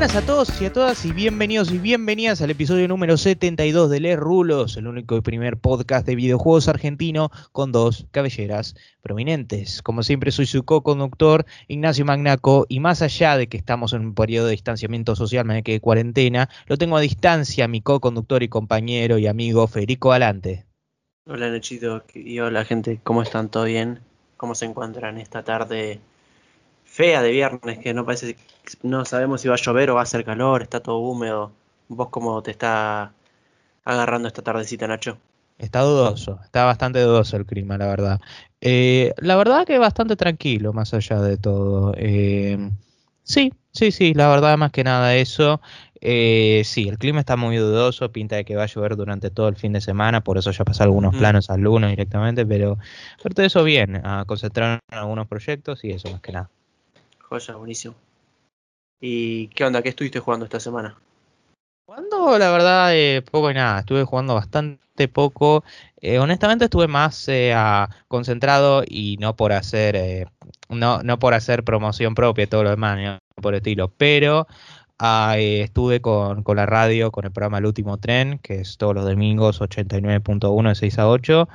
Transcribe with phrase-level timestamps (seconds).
[0.00, 4.00] buenas a todos y a todas y bienvenidos y bienvenidas al episodio número 72 de
[4.00, 9.82] Les Rulos, el único y primer podcast de videojuegos argentino con dos cabelleras prominentes.
[9.82, 14.14] Como siempre soy su co-conductor Ignacio Magnaco y más allá de que estamos en un
[14.14, 18.48] periodo de distanciamiento social, más que de cuarentena, lo tengo a distancia mi co-conductor y
[18.48, 20.64] compañero y amigo Federico Alante.
[21.26, 23.50] Hola Nachito y hola gente, ¿cómo están?
[23.50, 24.00] ¿Todo bien?
[24.38, 26.00] ¿Cómo se encuentran esta tarde
[27.00, 28.36] fea de viernes que no parece
[28.82, 31.50] no sabemos si va a llover o va a hacer calor, está todo húmedo.
[31.88, 33.10] ¿Vos cómo te está
[33.86, 35.16] agarrando esta tardecita, Nacho?
[35.56, 38.20] Está dudoso, está bastante dudoso el clima, la verdad.
[38.60, 41.94] Eh, la verdad que bastante tranquilo, más allá de todo.
[41.96, 42.70] Eh,
[43.22, 45.62] sí, sí, sí, la verdad más que nada eso.
[46.02, 49.48] Eh, sí, el clima está muy dudoso, pinta de que va a llover durante todo
[49.48, 52.78] el fin de semana, por eso ya pasé algunos planos al lunes directamente, pero
[53.22, 56.50] por todo eso bien, a concentrar en algunos proyectos y eso más que nada.
[57.30, 57.94] Joya, buenísimo.
[59.00, 59.82] ¿Y qué onda?
[59.82, 60.98] ¿Qué estuviste jugando esta semana?
[61.86, 63.80] Jugando, la verdad, eh, poco y nada.
[63.80, 65.62] Estuve jugando bastante poco.
[66.00, 67.54] Eh, honestamente estuve más eh,
[68.08, 70.28] concentrado y no por hacer
[70.68, 74.48] no, no por hacer promoción propia y todo lo demás, no por estilo, pero
[75.36, 79.04] estuve con, con, la radio, con el programa El Último Tren, que es todos los
[79.04, 81.48] domingos 89.1 de 6 a 8,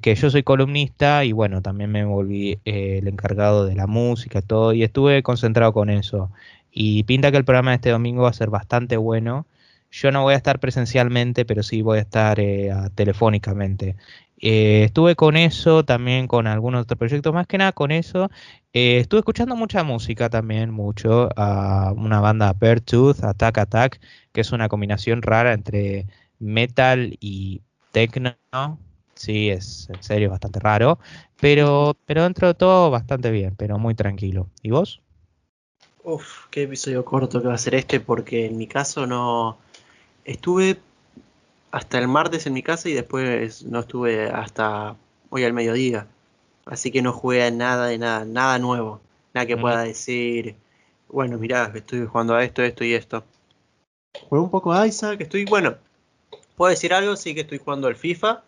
[0.00, 4.72] que yo soy columnista y bueno, también me volví el encargado de la música, todo,
[4.72, 6.30] y estuve concentrado con eso.
[6.72, 9.46] Y pinta que el programa de este domingo va a ser bastante bueno.
[9.90, 13.96] Yo no voy a estar presencialmente, pero sí voy a estar eh, telefónicamente.
[14.38, 18.30] Eh, estuve con eso, también con algunos otros proyectos, más que nada con eso.
[18.72, 21.28] Eh, estuve escuchando mucha música también, mucho.
[21.36, 24.00] a una banda Tooth, Attack Attack,
[24.32, 26.06] que es una combinación rara entre
[26.38, 28.36] metal y techno.
[29.14, 30.98] Sí, es en serio bastante raro,
[31.40, 34.50] pero, pero dentro de todo bastante bien, pero muy tranquilo.
[34.62, 35.00] ¿Y vos?
[36.04, 39.56] Uf, qué episodio corto que va a ser este, porque en mi caso no.
[40.24, 40.78] Estuve
[41.76, 44.96] hasta el martes en mi casa y después no estuve hasta
[45.28, 46.06] hoy al mediodía.
[46.64, 49.02] Así que no jugué a nada de nada, nada nuevo.
[49.34, 50.56] Nada que pueda decir,
[51.08, 53.24] bueno, mirá, estoy jugando a esto, esto y esto.
[54.26, 55.76] Jugué un poco a Isaac, estoy, bueno,
[56.56, 58.42] puedo decir algo, sí que estoy jugando al FIFA,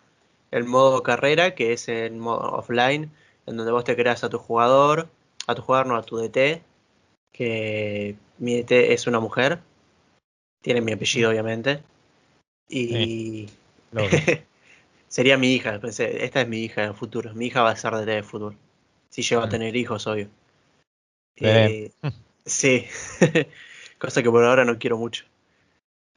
[0.51, 3.11] el modo carrera, que es el modo offline,
[3.45, 5.07] en donde vos te creas a tu jugador,
[5.47, 6.63] a tu jugador, no a tu DT,
[7.33, 9.61] que mi DT es una mujer,
[10.63, 11.83] tiene mi apellido obviamente,
[12.69, 13.49] y
[15.09, 17.77] sería mi hija, pensé, esta es mi hija en el futuro, mi hija va a
[17.77, 18.57] ser DT de fútbol,
[19.09, 19.51] si llego a mm.
[19.51, 20.29] tener hijos, obvio.
[21.37, 21.91] Eh,
[22.47, 22.87] sí,
[23.99, 25.25] cosa que por ahora no quiero mucho.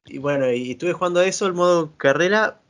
[0.04, 2.60] Y bueno, y estuve jugando a eso, el modo carrera,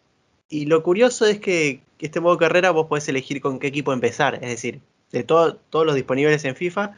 [0.49, 4.35] y lo curioso es que este modo carrera vos podés elegir con qué equipo empezar,
[4.35, 4.81] es decir,
[5.13, 6.97] de todos los disponibles en FIFA,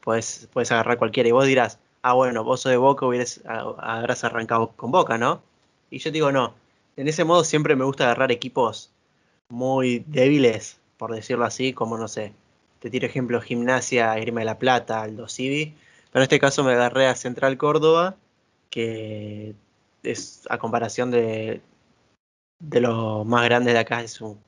[0.00, 1.28] puedes, puedes agarrar cualquiera.
[1.28, 5.42] Y vos dirás, ah, bueno, vos sos de Boca, hubieras, habrás arrancado con Boca, ¿no?
[5.94, 6.54] Y yo digo, no.
[6.96, 8.90] En ese modo siempre me gusta agarrar equipos
[9.48, 12.32] muy débiles, por decirlo así, como no sé.
[12.80, 15.74] Te tiro ejemplo Gimnasia, Irma de la Plata, Aldo Civi.
[16.12, 18.16] Pero en este caso me agarré a Central Córdoba,
[18.70, 19.54] que
[20.02, 21.60] es a comparación de,
[22.60, 24.38] de los más grandes de acá, es un,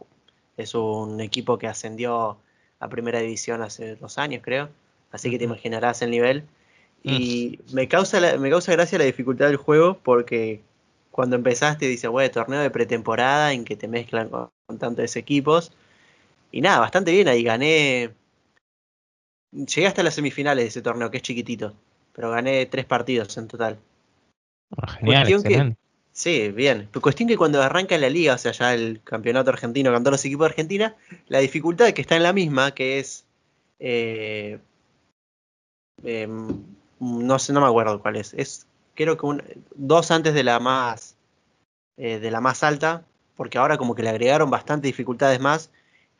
[0.56, 2.38] es un equipo que ascendió
[2.78, 4.68] a primera división hace dos años, creo
[5.16, 6.44] así que te imaginarás el nivel.
[7.02, 7.10] Mm.
[7.10, 10.62] Y me, causa me causa gracia la dificultad del juego porque
[11.16, 15.72] cuando empezaste dice, bueno, torneo de pretemporada en que te mezclan con, tantos equipos.
[16.52, 18.10] Y nada, bastante bien ahí, gané...
[19.52, 21.74] Llegué hasta las semifinales de ese torneo, que es chiquitito,
[22.12, 23.78] pero gané tres partidos en total.
[24.76, 25.76] Ah, genial,
[26.12, 26.88] sí, bien.
[27.00, 30.24] cuestión que cuando arranca la liga, o sea, ya el campeonato argentino con todos los
[30.24, 30.96] equipos de Argentina,
[31.28, 33.24] la dificultad que está en la misma, que es
[33.78, 34.58] eh,
[36.04, 36.48] Em,
[37.00, 38.34] no sé, no me acuerdo cuál es.
[38.34, 38.66] Es
[38.96, 41.16] creo que dos antes de la más
[41.96, 43.04] eh, de la más alta,
[43.36, 45.70] porque ahora como que le agregaron bastante dificultades más.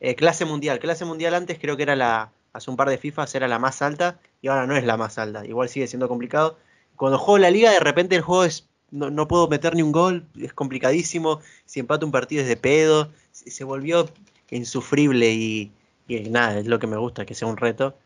[0.00, 3.34] Eh, clase mundial, clase mundial antes creo que era la hace un par de FIFAs
[3.34, 5.44] era la más alta y ahora no es la más alta.
[5.44, 6.56] Igual sigue siendo complicado.
[6.96, 10.26] Cuando juego la liga de repente el juego es no, puedo meter ni un gol,
[10.40, 11.40] es complicadísimo.
[11.67, 13.11] Si empato un partido es de pedo.
[13.32, 14.08] Se, volvió
[14.50, 15.72] insufrible y,
[16.08, 17.96] y nada, es lo que me gusta, que sea un reto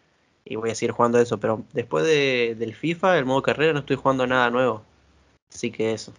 [0.45, 1.39] y voy a seguir jugando eso.
[1.39, 4.83] Pero después de, del FIFA, el modo carrera, no estoy jugando nada nuevo.
[5.53, 6.13] Así que eso.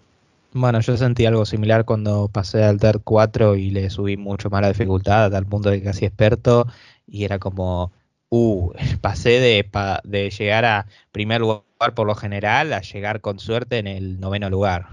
[0.54, 4.62] Bueno, yo sentí algo similar cuando pasé al TER 4 y le subí mucho más
[4.62, 6.68] la dificultad, a tal punto de que casi experto,
[7.08, 7.94] y era como,
[8.30, 9.70] uh, pasé de,
[10.04, 11.64] de llegar a primer lugar
[11.96, 14.88] por lo general a llegar con suerte en el noveno lugar.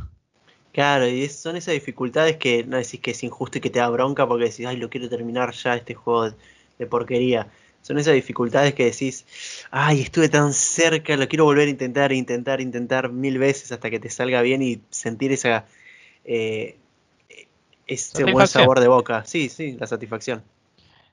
[0.72, 3.88] Claro, y son esas dificultades que no decís que es injusto y que te da
[3.88, 6.32] bronca porque decís, ay, lo quiero terminar ya este juego
[6.78, 7.48] de porquería
[7.82, 9.26] son esas dificultades que decís,
[9.70, 14.00] ay, estuve tan cerca, lo quiero volver a intentar, intentar, intentar mil veces hasta que
[14.00, 15.66] te salga bien y sentir esa
[16.24, 16.76] eh,
[17.86, 19.24] ese buen sabor de boca.
[19.24, 20.42] Sí, sí, la satisfacción.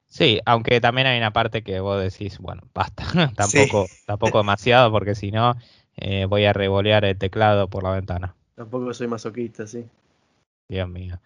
[0.08, 3.04] Sí, aunque también hay una parte que vos decís, bueno, basta,
[3.36, 5.56] tampoco, tampoco demasiado, porque si no
[5.98, 8.36] eh, voy a revolear el teclado por la ventana.
[8.56, 9.86] Tampoco soy masoquista, sí.
[10.68, 11.20] Dios mío.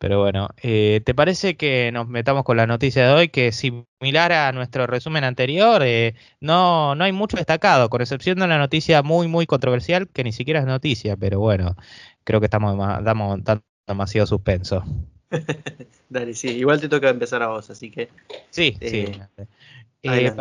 [0.00, 3.28] Pero bueno, eh, ¿te parece que nos metamos con la noticia de hoy?
[3.28, 8.46] Que similar a nuestro resumen anterior, eh, no, no hay mucho destacado, con excepción de
[8.46, 11.76] una noticia muy, muy controversial, que ni siquiera es noticia, pero bueno,
[12.24, 13.40] creo que estamos damos
[13.86, 14.82] demasiado suspenso.
[16.08, 18.08] Dale, sí, igual te toca empezar a vos, así que...
[18.48, 19.12] Sí, sí.
[20.02, 20.32] Eh,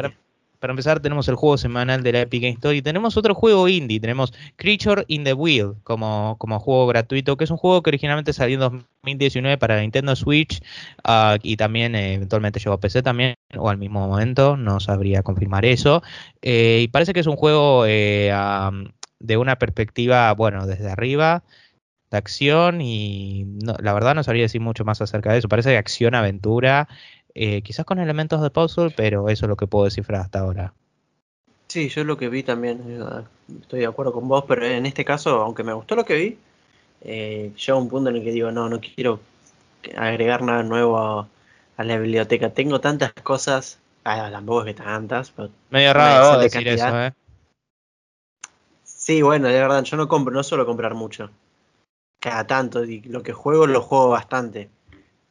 [0.59, 3.67] para empezar tenemos el juego semanal de la Epic Game Store y tenemos otro juego
[3.67, 7.89] indie, tenemos Creature in the Wheel como, como juego gratuito, que es un juego que
[7.89, 10.61] originalmente salió en 2019 para Nintendo Switch
[11.03, 15.23] ah, y también eh, eventualmente llegó a PC también, o al mismo momento, no sabría
[15.23, 16.03] confirmar eso.
[16.41, 18.31] Eh, y parece que es un juego eh,
[19.19, 21.43] de una perspectiva, bueno, desde arriba,
[22.11, 23.45] de acción y
[23.79, 26.87] la verdad no sabría decir mucho más acerca de eso, parece de acción-aventura.
[27.35, 30.73] Eh, quizás con elementos de puzzle, pero eso es lo que puedo descifrar hasta ahora.
[31.67, 33.23] Sí, yo lo que vi también, eh,
[33.61, 36.37] estoy de acuerdo con vos, pero en este caso, aunque me gustó lo que vi,
[37.01, 39.19] eh, llega un punto en el que digo, no, no quiero
[39.95, 41.27] agregar nada nuevo a,
[41.77, 42.49] la biblioteca.
[42.49, 47.13] Tengo tantas cosas, ah, tampoco es que tantas, pero medio raro decir eso, ¿eh?
[48.83, 51.29] Sí, bueno, de verdad, yo no compro, no suelo comprar mucho.
[52.19, 54.69] Cada tanto, y lo que juego lo juego bastante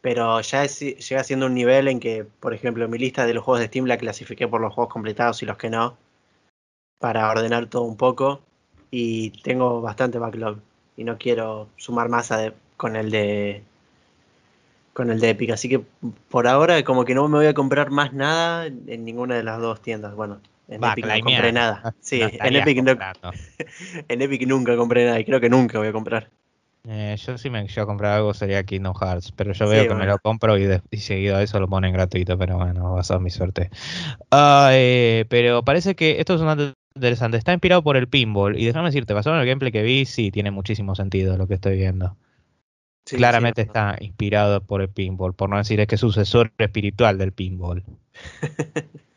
[0.01, 3.61] pero ya llega siendo un nivel en que, por ejemplo, mi lista de los juegos
[3.61, 5.97] de Steam la clasifiqué por los juegos completados y los que no,
[6.99, 8.41] para ordenar todo un poco,
[8.91, 10.59] y tengo bastante backlog,
[10.97, 12.33] y no quiero sumar más
[12.77, 13.63] con el de
[14.93, 15.81] con el de Epic, así que
[16.29, 19.61] por ahora como que no me voy a comprar más nada en ninguna de las
[19.61, 21.95] dos tiendas, bueno, en Epic no compré nada.
[22.01, 22.79] Sí, en Epic,
[24.09, 26.31] en Epic nunca compré nada y creo que nunca voy a comprar.
[26.91, 30.07] Eh, yo si me quiero comprar algo sería Kingdom Hearts, pero yo veo que me
[30.07, 33.29] lo compro y, seguido a eso lo ponen gratuito, pero bueno, va a ser mi
[33.29, 33.69] suerte.
[34.31, 38.65] Ah, eh, pero parece que esto es un interesante, está inspirado por el pinball y
[38.65, 41.77] déjame decirte, basado en el gameplay que vi, sí, tiene muchísimo sentido lo que estoy
[41.77, 42.17] viendo.
[43.05, 47.33] Claramente está inspirado por el pinball, por no decir es que es sucesor espiritual del
[47.33, 47.85] pinball.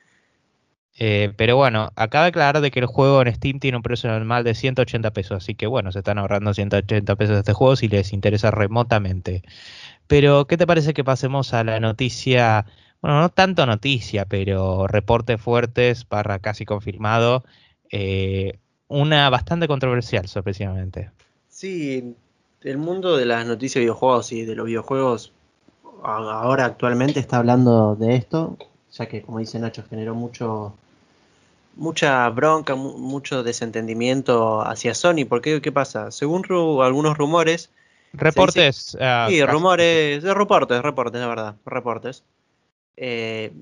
[1.03, 4.07] Eh, pero bueno, acaba de aclarar de que el juego en Steam tiene un precio
[4.11, 7.75] normal de 180 pesos, así que bueno, se están ahorrando 180 pesos de este juego
[7.75, 9.41] si les interesa remotamente.
[10.05, 12.67] Pero, ¿qué te parece que pasemos a la noticia?
[13.01, 17.43] Bueno, no tanto noticia, pero reportes fuertes, barra casi confirmado.
[17.89, 21.09] Eh, una bastante controversial, sorpresivamente.
[21.49, 22.15] Sí,
[22.61, 25.33] el mundo de las noticias de videojuegos y de los videojuegos
[26.03, 28.55] ahora actualmente está hablando de esto,
[28.91, 30.75] ya que como dice Nacho generó mucho
[31.75, 35.25] mucha bronca, mucho desentendimiento hacia Sony.
[35.27, 35.71] porque qué?
[35.71, 36.11] pasa?
[36.11, 36.45] Según
[36.83, 37.69] algunos rumores.
[38.13, 38.97] Reportes.
[38.99, 42.23] Ah, sí, rumores, de reportes, reportes, de verdad, reportes.
[42.97, 43.53] Eh,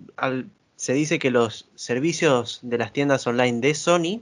[0.75, 4.21] se dice que los servicios de las tiendas online de Sony,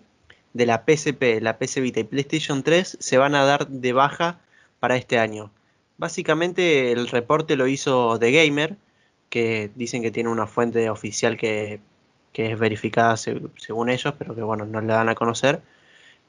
[0.53, 4.39] de la PSP, la PS Vita y PlayStation 3, se van a dar de baja
[4.79, 5.51] para este año.
[5.97, 8.75] Básicamente el reporte lo hizo The Gamer,
[9.29, 11.79] que dicen que tiene una fuente oficial que
[12.37, 15.59] que es verificada según ellos, pero que bueno, no le dan a conocer,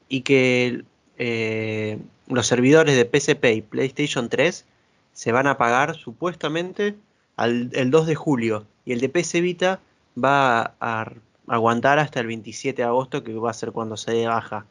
[0.07, 0.83] y que
[1.19, 4.65] eh, los servidores de PSP y PlayStation 3
[5.13, 6.95] se van a pagar supuestamente
[7.35, 9.81] al, el 2 de julio, y el de PS Vita
[10.17, 11.11] va a,
[11.45, 14.65] aguantar hasta el 27 de agosto, que va a ser cuando se baja.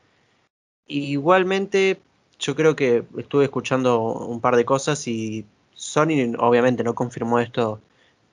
[0.89, 2.01] Igualmente,
[2.41, 7.81] yo creo que estuve escuchando un par de cosas y Sony obviamente no confirmó esto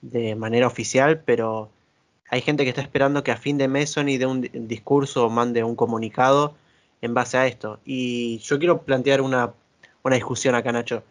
[0.02, 1.70] de manera oficial, pero
[2.29, 5.29] hay gente que está esperando que a fin de mes Sony dé un discurso o
[5.29, 6.55] mande un comunicado
[7.01, 7.79] en base a esto.
[7.86, 9.53] Y yo quiero plantear una,
[10.12, 11.03] discusión acá, Nacho.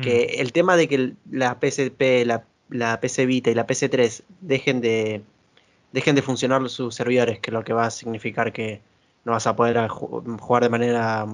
[0.00, 0.40] Que mm.
[0.40, 5.22] el tema de que la PSP, la, la PC Vita y la PC3 dejen de,
[5.92, 8.80] dejen de funcionar sus servidores, que es lo que va a significar que
[9.24, 11.26] no vas a poder jugar de manera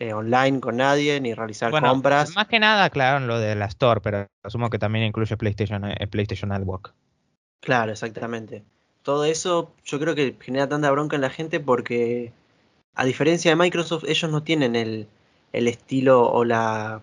[0.00, 2.34] eh, online con nadie ni realizar compras.
[2.34, 6.06] Más que nada, claro, lo de la Store, pero asumo que también incluye PlayStation, eh,
[6.08, 6.92] PlayStation Network.
[7.60, 8.64] Claro, exactamente
[9.02, 12.32] todo eso yo creo que genera tanta bronca en la gente porque
[12.94, 15.08] a diferencia de Microsoft ellos no tienen el,
[15.52, 17.00] estilo o la,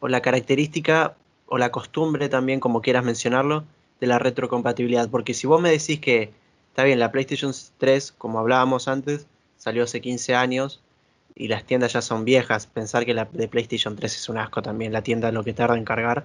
[0.00, 3.64] o la característica o la costumbre también, como quieras mencionarlo,
[4.00, 5.08] de la retrocompatibilidad.
[5.10, 6.32] Porque si vos me decís que,
[6.68, 10.80] está bien, la PlayStation 3, como hablábamos antes, salió hace 15 años
[11.34, 14.60] y las tiendas ya son viejas, pensar que la de PlayStation 3 es un asco
[14.60, 16.24] también, la tienda lo que tarda en cargar.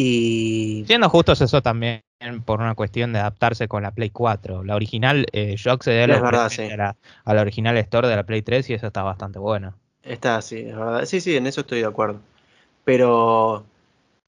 [0.00, 2.02] Y Siendo justos, eso también
[2.44, 4.62] por una cuestión de adaptarse con la Play 4.
[4.62, 6.72] La original, eh, yo accedí a la, verdad, original- sí.
[6.72, 9.74] a la- a la original Store de la Play 3 y eso está bastante bueno.
[10.04, 11.04] Está así, es verdad.
[11.04, 12.20] Sí, sí, en eso estoy de acuerdo.
[12.84, 13.64] Pero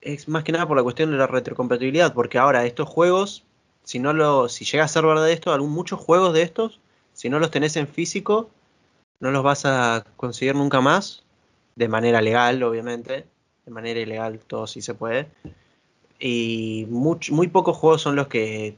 [0.00, 3.44] es más que nada por la cuestión de la retrocompatibilidad, porque ahora estos juegos,
[3.84, 6.80] si no lo, si llega a ser verdad esto, algún, muchos juegos de estos,
[7.12, 8.50] si no los tenés en físico,
[9.20, 11.22] no los vas a conseguir nunca más,
[11.76, 13.24] de manera legal, obviamente,
[13.66, 15.28] de manera ilegal, todo sí se puede.
[16.20, 18.76] Y much- muy pocos juegos son los que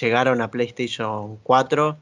[0.00, 1.96] llegaron a PlayStation 4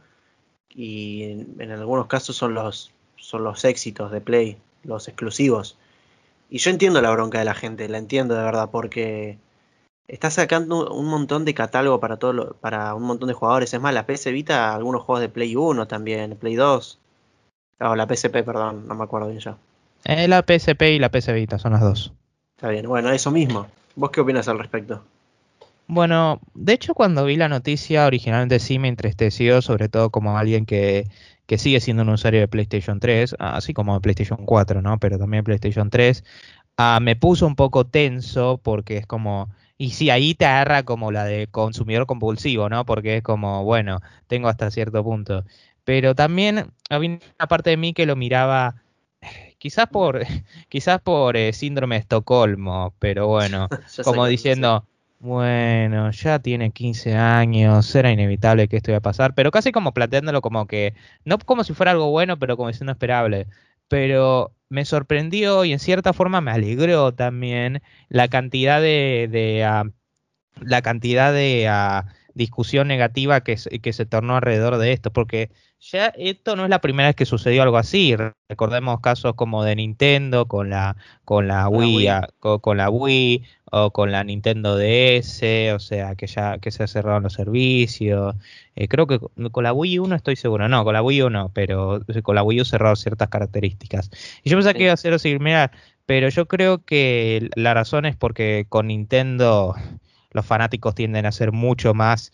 [0.70, 5.76] y en, en algunos casos son los, son los éxitos de Play, los exclusivos.
[6.50, 9.38] Y yo entiendo la bronca de la gente, la entiendo de verdad, porque
[10.06, 13.72] está sacando un montón de catálogo para todo lo- para un montón de jugadores.
[13.72, 16.98] Es más, la PS Vita, algunos juegos de Play 1 también, Play 2.
[17.80, 19.56] O la PSP, perdón, no me acuerdo bien ya.
[20.04, 22.12] Eh, la PSP y la PS Vita son las dos.
[22.56, 23.66] Está bien, bueno, eso mismo.
[23.96, 25.04] ¿Vos qué opinas al respecto?
[25.86, 30.64] Bueno, de hecho cuando vi la noticia originalmente sí me entristeció, sobre todo como alguien
[30.64, 31.06] que,
[31.46, 34.98] que sigue siendo un usuario de PlayStation 3, así como de PlayStation 4, ¿no?
[34.98, 36.24] Pero también PlayStation 3.
[36.76, 41.12] Ah, me puso un poco tenso porque es como, y sí, ahí te agarra como
[41.12, 42.84] la de consumidor compulsivo, ¿no?
[42.86, 45.44] Porque es como, bueno, tengo hasta cierto punto.
[45.84, 48.76] Pero también había una parte de mí que lo miraba,
[49.64, 50.20] quizás por,
[50.68, 53.70] quizás por eh, síndrome de Estocolmo, pero bueno
[54.04, 54.84] como diciendo,
[55.20, 59.94] bueno, ya tiene 15 años, era inevitable que esto iba a pasar, pero casi como
[59.94, 60.92] planteándolo como que,
[61.24, 63.46] no como si fuera algo bueno, pero como diciendo esperable.
[63.88, 69.84] Pero me sorprendió y en cierta forma me alegró también la cantidad de, de, ah,
[70.60, 75.50] la cantidad de ah, discusión negativa que, se- que se tornó alrededor de esto, porque
[75.80, 78.16] ya esto no es la primera vez que sucedió algo así.
[78.48, 82.08] Recordemos casos como de Nintendo con la con la Wii, Wii.
[82.40, 86.86] co- con, la Wii o con la Nintendo DS, o sea, que ya que se
[86.86, 88.34] cerraron los servicios.
[88.76, 89.18] Eh, creo que
[89.50, 92.34] con la Wii U no estoy seguro, no, con la Wii U no, pero con
[92.34, 94.10] la Wii U cerraron ciertas características.
[94.42, 94.78] Y yo pensé Sí.
[94.78, 95.70] que iba a ser así, similar,
[96.06, 99.74] pero yo creo que la razón es porque con Nintendo
[100.34, 102.30] los fanáticos tienden a ser mucho más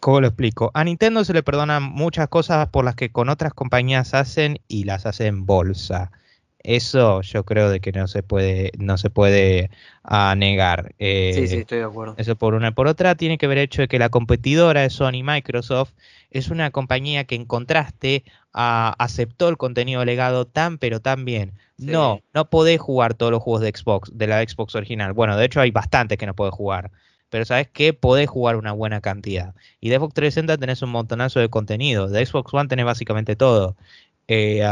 [0.00, 0.70] ¿Cómo lo explico?
[0.74, 4.84] A Nintendo se le perdonan muchas cosas por las que con otras compañías hacen y
[4.84, 6.12] las hacen en bolsa.
[6.60, 9.70] Eso yo creo de que no se puede, no se puede
[10.04, 10.94] ah, negar.
[10.98, 12.14] Eh, Sí, sí, estoy de acuerdo.
[12.16, 12.72] eso por una.
[12.72, 15.92] Por otra, tiene que ver el hecho de que la competidora de Sony, Microsoft,
[16.30, 21.54] es una compañía que en contraste ah, aceptó el contenido legado tan pero tan bien.
[21.78, 21.86] Sí.
[21.86, 25.12] No, no podés jugar todos los juegos de Xbox, de la Xbox original.
[25.12, 26.90] Bueno, de hecho hay bastantes que no podés jugar.
[27.30, 29.54] Pero sabes que podés jugar una buena cantidad.
[29.80, 32.08] Y de Xbox 360 tenés un montonazo de contenido.
[32.08, 33.76] De Xbox One tenés básicamente todo.
[34.28, 34.62] Eh,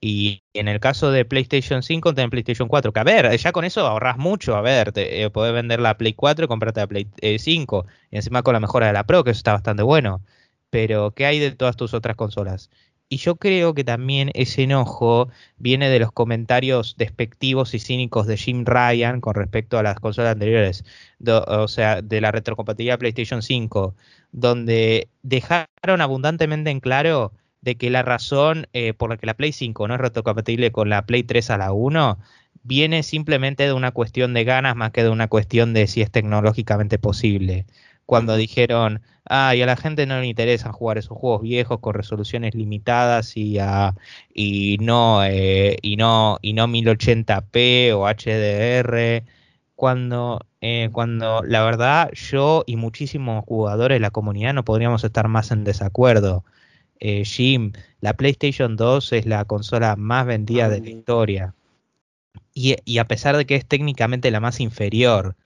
[0.00, 2.92] y en el caso de PlayStation 5 tenés PlayStation 4.
[2.92, 4.56] Que a ver, ya con eso ahorras mucho.
[4.56, 7.86] A ver, te, eh, podés vender la Play 4 y comprarte la Play eh, 5.
[8.10, 10.22] Y encima con la mejora de la Pro, que eso está bastante bueno.
[10.70, 12.70] Pero, ¿qué hay de todas tus otras consolas?
[13.10, 18.36] Y yo creo que también ese enojo viene de los comentarios despectivos y cínicos de
[18.36, 20.84] Jim Ryan con respecto a las consolas anteriores,
[21.26, 23.94] o sea, de la retrocompatibilidad PlayStation 5,
[24.32, 29.52] donde dejaron abundantemente en claro de que la razón eh, por la que la Play
[29.52, 32.18] 5 no es retrocompatible con la Play 3 a la 1
[32.62, 36.10] viene simplemente de una cuestión de ganas más que de una cuestión de si es
[36.10, 37.66] tecnológicamente posible.
[38.08, 42.54] Cuando dijeron, ay, a la gente no le interesa jugar esos juegos viejos con resoluciones
[42.54, 43.94] limitadas y, a-
[44.34, 49.24] y no eh, y no y no 1080p o HDR
[49.76, 55.28] cuando eh, cuando la verdad yo y muchísimos jugadores de la comunidad no podríamos estar
[55.28, 56.44] más en desacuerdo.
[57.00, 61.54] Eh, Jim, la PlayStation 2 es la consola más vendida de la historia.
[62.54, 65.36] Y, y a pesar de que es técnicamente la más inferior,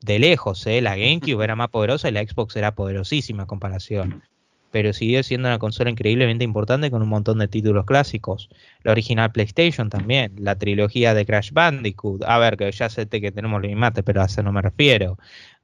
[0.00, 0.80] de lejos, ¿eh?
[0.80, 4.22] la GameCube era más poderosa y la Xbox era poderosísima en comparación.
[4.70, 8.48] Pero siguió siendo una consola increíblemente importante con un montón de títulos clásicos.
[8.82, 12.24] La original PlayStation también, la trilogía de Crash Bandicoot.
[12.24, 15.16] A ver, que ya sé que tenemos los mates, pero a eso no me refiero.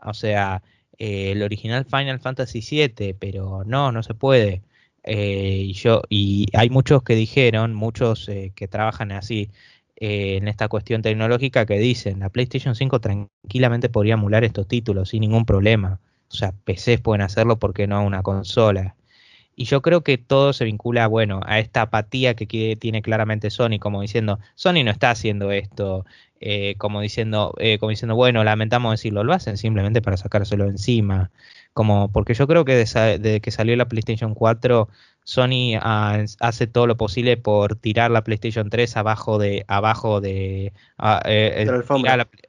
[0.05, 0.63] O sea,
[0.97, 4.63] eh, el original Final Fantasy VII, pero no, no se puede.
[5.03, 9.51] Eh, y yo y hay muchos que dijeron, muchos eh, que trabajan así
[10.01, 15.11] eh, en esta cuestión tecnológica que dicen la PlayStation 5 tranquilamente podría emular estos títulos
[15.11, 16.01] sin ningún problema.
[16.31, 18.97] O sea, PCs pueden hacerlo porque no una consola.
[19.57, 22.47] Y yo creo que todo se vincula, bueno, a esta apatía que
[22.81, 26.07] tiene claramente Sony, como diciendo, Sony no está haciendo esto,
[26.41, 31.31] eh, como diciendo, eh, como diciendo, bueno, lamentamos decirlo, lo hacen simplemente para sacárselo encima.
[31.75, 34.89] como porque yo creo que desde, que salió la PlayStation 4
[35.25, 40.73] Sony hace todo lo posible por tirar la PlayStation 3 abajo de abajo de,
[41.25, 41.67] eh,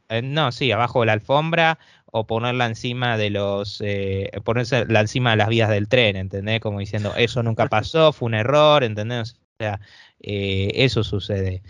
[0.10, 5.02] eh, no sí abajo de la alfombra o ponerla encima de los eh, ponerse la
[5.02, 6.60] encima de las vías del tren ¿entendés?
[6.60, 9.34] como diciendo eso nunca pasó fue un error ¿entendés?
[9.34, 9.80] o sea
[10.20, 11.62] eso sucede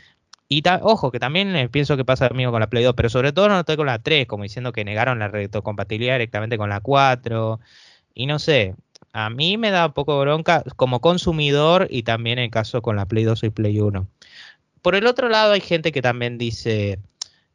[0.53, 3.31] y ojo, que también pienso que pasa lo mismo con la Play 2, pero sobre
[3.31, 6.81] todo no noté con la 3, como diciendo que negaron la retrocompatibilidad directamente con la
[6.81, 7.61] 4.
[8.13, 8.75] Y no sé,
[9.13, 13.05] a mí me da un poco bronca como consumidor y también en caso con la
[13.05, 14.07] Play 2 y Play 1.
[14.81, 16.99] Por el otro lado hay gente que también dice,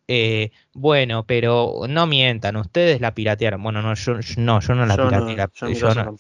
[0.09, 3.63] eh, bueno, pero no mientan, ustedes la piratearon.
[3.63, 5.37] Bueno, no, yo no, yo no la pirateé.
[5.37, 6.17] la, yo, no,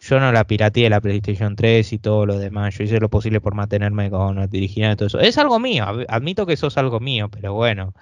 [0.00, 2.76] yo no la pirateé la PlayStation 3 y todo lo demás.
[2.76, 5.20] Yo hice lo posible por mantenerme con la original y todo eso.
[5.20, 7.92] Es algo mío, admito que eso es algo mío, pero bueno.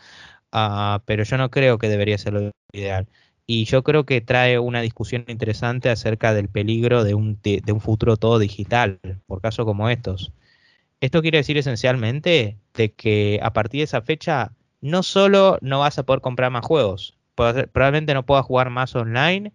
[0.52, 3.09] Ah, pero yo no creo que debería ser lo ideal.
[3.46, 7.80] Y yo creo que trae una discusión interesante acerca del peligro de un, de, un
[7.80, 10.32] futuro todo digital, por casos como estos.
[11.00, 15.98] Esto quiere decir esencialmente de que a partir de esa fecha no solo no vas
[15.98, 19.52] a poder comprar más juegos, probablemente no puedas jugar más online,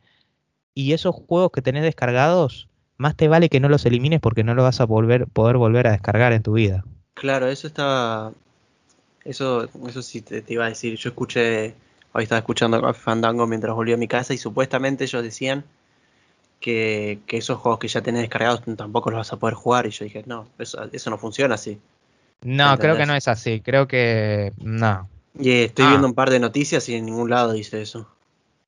[0.74, 4.54] y esos juegos que tenés descargados, más te vale que no los elimines porque no
[4.54, 6.84] los vas a volver, poder volver a descargar en tu vida.
[7.16, 8.34] Claro, eso estaba.
[9.26, 10.96] Eso, eso sí te, iba a decir.
[10.98, 11.74] Yo escuché.
[12.12, 15.64] Hoy estaba escuchando Fandango mientras volví a mi casa y supuestamente ellos decían
[16.60, 19.86] que, esos juegos que ya tenés descargados tampoco los vas a poder jugar.
[19.86, 21.80] Y yo dije, no, eso, eso no funciona así.
[22.42, 23.62] No, creo que no es así.
[23.62, 24.54] Creo que.
[24.58, 25.10] No.
[25.38, 25.90] Y estoy ah.
[25.90, 28.08] viendo un par de noticias y en ningún lado dice eso.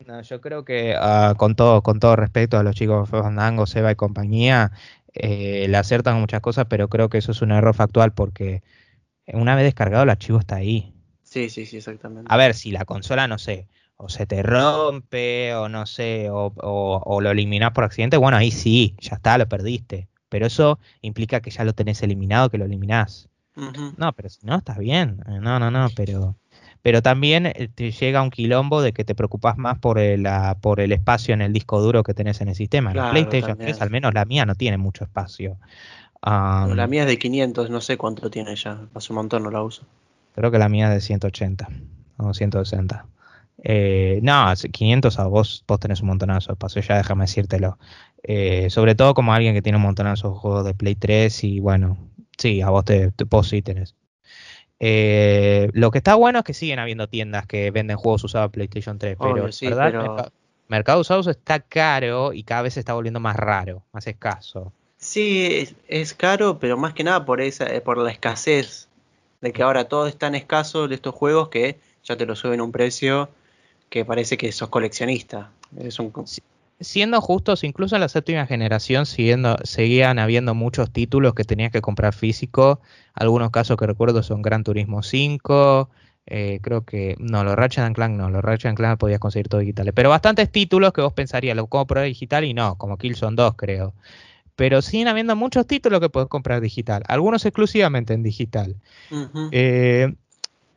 [0.05, 3.91] No, yo creo que uh, con todo con todo respeto a los chicos Fandango, Seba
[3.91, 4.71] y compañía,
[5.13, 8.63] eh, le acertan muchas cosas, pero creo que eso es un error factual porque
[9.27, 10.93] una vez descargado el archivo está ahí.
[11.31, 12.27] Sí, sí, sí, exactamente.
[12.29, 16.51] A ver, si la consola, no sé, o se te rompe, o no sé, o,
[16.57, 20.09] o, lo eliminás por accidente, bueno, ahí sí, ya está, lo perdiste.
[20.27, 23.29] Pero eso implica que ya lo tenés eliminado, que lo eliminás.
[23.95, 25.23] No, pero si no, estás bien.
[25.25, 26.35] No, no, no, pero
[26.81, 30.27] pero también eh, te llega un quilombo de que te preocupas más por el,
[30.59, 32.93] por el espacio en el disco duro que tenés en el sistema.
[32.93, 35.57] la PlayStation 3, al menos la mía, no tiene mucho espacio.
[36.23, 38.81] la mía es de 500, no sé cuánto tiene ya.
[38.93, 39.85] Hace un montón no la uso.
[40.35, 41.67] Creo que la mía es de 180
[42.17, 43.05] o 160.
[43.63, 47.77] Eh, no, 500 a vos, vos tenés un montonazo de espacio, ya déjame decírtelo.
[48.23, 51.59] Eh, sobre todo como alguien que tiene un montonazo de juegos de Play 3 y
[51.59, 51.97] bueno,
[52.37, 53.95] sí, a vos, te, vos sí tenés.
[54.79, 58.53] Eh, lo que está bueno es que siguen habiendo tiendas que venden juegos usados de
[58.53, 60.31] PlayStation 3, pero, ¿verdad?
[60.67, 64.71] Mercado, usados está caro y cada vez se está volviendo más raro, más escaso.
[64.97, 68.87] Sí, es, caro, pero más que nada por esa, eh, por la escasez
[69.41, 72.59] de que ahora todo es tan escaso de estos juegos que ya te lo suben
[72.59, 73.29] a un precio
[73.89, 75.51] que parece que sos coleccionista.
[76.79, 81.81] Siendo justos, incluso en la séptima generación siguiendo, seguían habiendo muchos títulos que tenías que
[81.81, 82.79] comprar físico.
[83.13, 85.89] Algunos casos que recuerdo son Gran Turismo 5.
[86.25, 89.93] Eh, creo que no, los Ratchet Clank no, los Ratchet Clank podías conseguir todo digitales.
[89.95, 93.93] Pero bastantes títulos que vos pensarías, lo compro digital y no, como Killzone 2 creo.
[94.55, 98.75] Pero siguen habiendo muchos títulos que puedes comprar digital, algunos exclusivamente en digital.
[99.51, 100.13] Eh,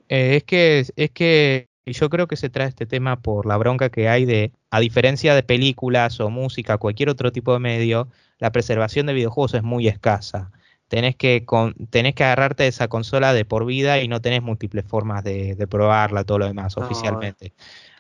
[0.09, 3.57] eh, es que es que y yo creo que se trae este tema por la
[3.59, 8.09] bronca que hay de, a diferencia de películas o música, cualquier otro tipo de medio,
[8.39, 10.51] la preservación de videojuegos es muy escasa.
[10.89, 11.45] Tenés que,
[11.91, 15.67] tenés que agarrarte de esa consola de por vida y no tenés múltiples formas de,
[15.69, 17.53] probarla, todo lo demás, oficialmente.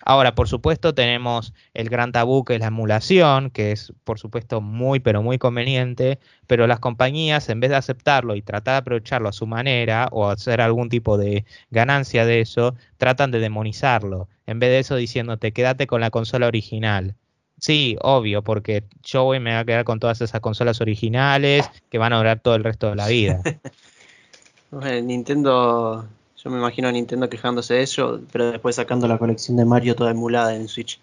[0.06, 4.60] Ahora, por supuesto, tenemos el gran tabú que es la emulación, que es, por supuesto,
[4.60, 9.30] muy, pero muy conveniente, pero las compañías, en vez de aceptarlo y tratar de aprovecharlo
[9.30, 14.28] a su manera o hacer algún tipo de ganancia de eso, tratan de demonizarlo.
[14.46, 17.16] En vez de eso, diciéndote, quédate con la consola original.
[17.60, 21.98] Sí, obvio, porque yo voy me voy a quedar con todas esas consolas originales que
[21.98, 23.42] van a durar todo el resto de la vida.
[25.02, 26.06] Nintendo
[26.44, 29.96] yo me imagino a Nintendo quejándose de eso, pero después sacando la colección de Mario
[29.96, 31.00] toda emulada en Switch.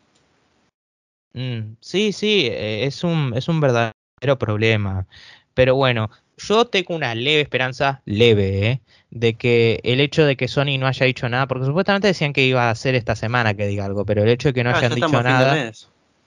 [1.33, 5.07] Mm, sí, sí, eh, es un, es un verdadero problema.
[5.55, 8.81] Pero bueno, yo tengo una leve esperanza, leve, ¿eh?
[9.09, 12.45] de que el hecho de que Sony no haya dicho nada, porque supuestamente decían que
[12.45, 14.77] iba a hacer esta semana que diga algo, pero el hecho de que no ah,
[14.77, 15.71] hayan dicho nada.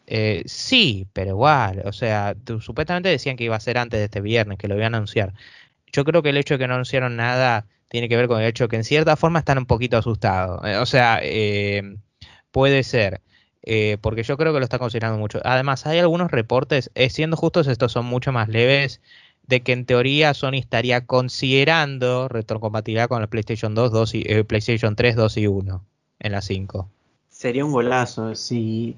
[0.07, 4.21] Eh, sí, pero igual, o sea, supuestamente decían que iba a ser antes de este
[4.21, 5.33] viernes, que lo iban a anunciar.
[5.93, 8.49] Yo creo que el hecho de que no anunciaron nada tiene que ver con el
[8.49, 10.61] hecho que en cierta forma están un poquito asustados.
[10.65, 11.97] Eh, o sea, eh,
[12.51, 13.21] puede ser.
[13.63, 15.41] Eh, porque yo creo que lo está considerando mucho.
[15.45, 19.01] Además, hay algunos reportes, siendo justos, estos son mucho más leves,
[19.47, 24.97] de que en teoría Sony estaría considerando retrocompatibilidad con el PlayStation 2, 2 y, PlayStation
[24.97, 25.85] 3, 2 y 1
[26.19, 26.91] en la 5.
[27.31, 28.97] Sería un golazo si,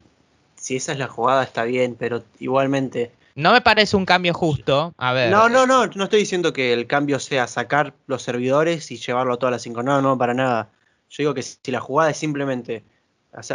[0.66, 3.12] si esa es la jugada está bien, pero igualmente...
[3.36, 4.92] No me parece un cambio justo.
[4.98, 5.30] A ver.
[5.30, 9.34] No, no, no, no estoy diciendo que el cambio sea sacar los servidores y llevarlo
[9.34, 9.84] a todas las 5.
[9.84, 10.70] No, no, para nada.
[11.08, 12.82] Yo digo que si la jugada es simplemente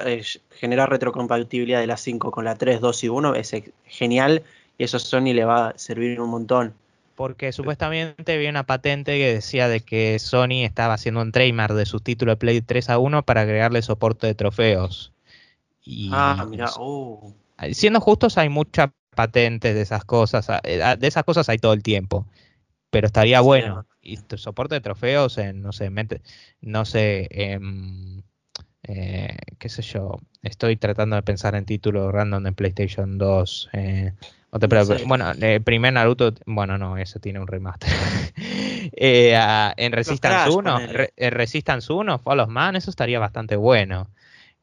[0.06, 3.56] eh, generar retrocompatibilidad de la 5 con la 3, 2 y 1, es
[3.88, 4.43] genial
[4.78, 6.74] y eso a Sony le va a servir un montón.
[7.15, 11.86] Porque supuestamente había una patente que decía de que Sony estaba haciendo un trademark de
[11.86, 15.12] su título de Play 3 a 1 para agregarle soporte de trofeos.
[16.12, 17.34] Ah, mira, oh.
[17.72, 20.48] Siendo justos, hay muchas patentes de esas cosas.
[20.63, 22.26] Eh, de esas cosas hay todo el tiempo.
[22.89, 23.86] Pero estaría bueno.
[24.02, 25.91] Y soporte de trofeos en, no sé,
[26.62, 28.24] no sé, en,
[28.84, 30.17] eh, qué sé yo.
[30.41, 33.70] Estoy tratando de pensar en títulos random de PlayStation 2.
[33.74, 34.13] Eh,
[35.06, 37.89] bueno, el primer Naruto, bueno, no, ese tiene un remaster.
[38.94, 40.80] eh, en Resistance 1,
[41.15, 44.10] en Resistance 1, Fall of Man, eso estaría bastante bueno.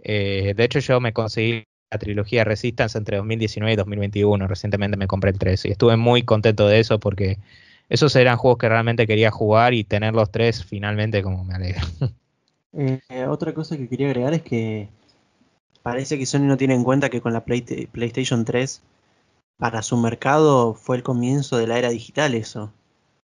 [0.01, 4.47] Eh, de hecho, yo me conseguí la trilogía Resistance entre 2019 y 2021.
[4.47, 7.39] Recientemente me compré el 3 y estuve muy contento de eso porque
[7.89, 11.83] esos eran juegos que realmente quería jugar y tener los tres finalmente como me alegra.
[12.75, 14.91] Eh, otra cosa que quería agregar es que
[15.83, 18.83] parece que Sony no tiene en cuenta que con la PlayStation 3
[19.57, 22.71] para su mercado fue el comienzo de la era digital eso.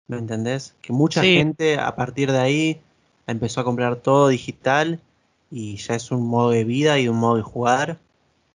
[0.08, 0.74] ¿Me entendés?
[0.82, 2.80] Que mucha gente a partir de ahí
[3.28, 5.00] empezó a comprar todo digital
[5.50, 7.98] y ya es un modo de vida y un modo de jugar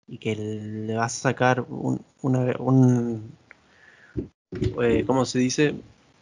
[0.07, 3.31] y que le vas a sacar un, una, un
[4.81, 5.75] eh, ¿cómo se dice?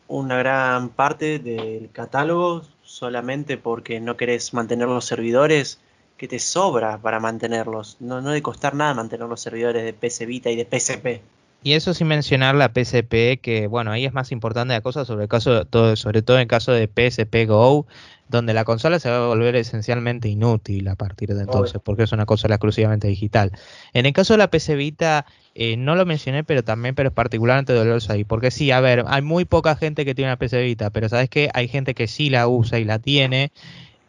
[0.08, 5.80] Una gran parte del catálogo solamente porque no querés mantener los servidores
[6.18, 7.98] que te sobra para mantenerlos.
[8.00, 11.22] No, no de costar nada mantener los servidores de PC Vita y de PSP.
[11.64, 15.24] Y eso sin mencionar la PSP, que bueno, ahí es más importante la cosa, sobre,
[15.24, 17.86] el caso, todo, sobre todo en el caso de PSP Go,
[18.30, 22.12] donde la consola se va a volver esencialmente inútil a partir de entonces, porque es
[22.12, 23.52] una consola exclusivamente digital.
[23.94, 27.16] En el caso de la PC Vita, eh, no lo mencioné, pero también, pero es
[27.16, 30.64] particularmente doloroso ahí, porque sí, a ver, hay muy poca gente que tiene una PC
[30.64, 33.52] Vita, pero sabes que hay gente que sí la usa y la tiene,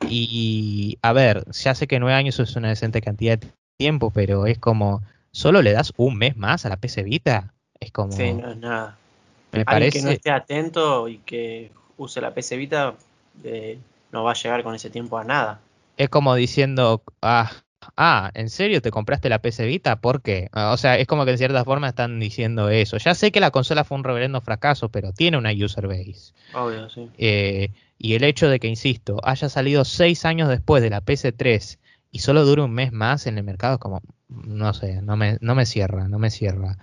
[0.00, 4.46] y a ver, ya sé que nueve años es una decente cantidad de tiempo, pero
[4.46, 8.12] es como, solo le das un mes más a la PC Vita, es como...
[8.12, 8.96] Sí, no es nada.
[9.52, 9.98] Me parece...
[9.98, 12.94] que no esté atento y que use la PC Vita...
[13.42, 13.78] Eh,
[14.14, 15.60] no va a llegar con ese tiempo a nada.
[15.96, 17.50] Es como diciendo, ah,
[17.96, 19.96] ah, ¿en serio te compraste la PC Vita?
[20.00, 20.48] ¿Por qué?
[20.52, 22.96] Ah, o sea, es como que en cierta forma están diciendo eso.
[22.96, 26.32] Ya sé que la consola fue un reverendo fracaso, pero tiene una user base.
[26.54, 27.10] Obvio, sí.
[27.18, 31.78] Eh, y el hecho de que, insisto, haya salido seis años después de la PC3
[32.12, 35.56] y solo dure un mes más en el mercado, como, no sé, no me, no
[35.56, 36.78] me cierra, no me cierra.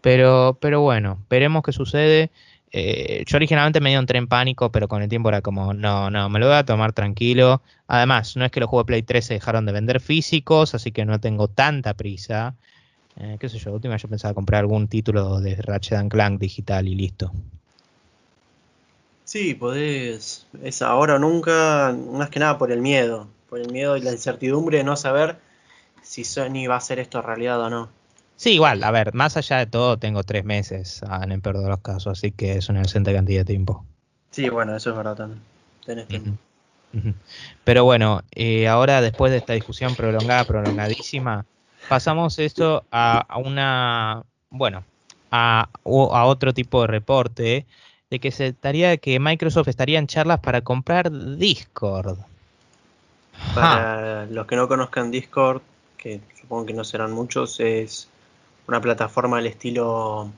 [0.00, 2.30] Pero, pero bueno, veremos qué sucede.
[2.72, 6.10] Eh, yo originalmente me dio un tren pánico, pero con el tiempo era como, no,
[6.10, 7.62] no, me lo voy a tomar tranquilo.
[7.88, 11.04] Además, no es que los juegos Play 3 se dejaron de vender físicos, así que
[11.04, 12.54] no tengo tanta prisa.
[13.16, 16.94] Eh, qué sé yo, última yo pensaba comprar algún título de Ratchet Clank digital y
[16.94, 17.32] listo.
[19.24, 23.96] Sí, podés, es ahora o nunca, más que nada por el miedo, por el miedo
[23.96, 25.36] y la incertidumbre de no saber
[26.02, 27.99] si Sony va a hacer esto realidad o no.
[28.40, 31.68] Sí, igual, a ver, más allá de todo, tengo tres meses en el peor de
[31.68, 33.84] los casos, así que es una excelente cantidad de tiempo.
[34.30, 35.42] Sí, bueno, eso es verdad también.
[35.84, 36.30] Tenés tiempo.
[37.64, 41.44] Pero bueno, eh, ahora después de esta discusión prolongada, prolongadísima,
[41.86, 44.84] pasamos esto a, una, bueno,
[45.30, 47.66] a, a, otro tipo de reporte
[48.08, 52.16] de que se estaría que Microsoft estaría en charlas para comprar Discord.
[53.54, 55.60] Para los que no conozcan Discord,
[55.98, 58.08] que supongo que no serán muchos, es
[58.70, 60.30] una plataforma del estilo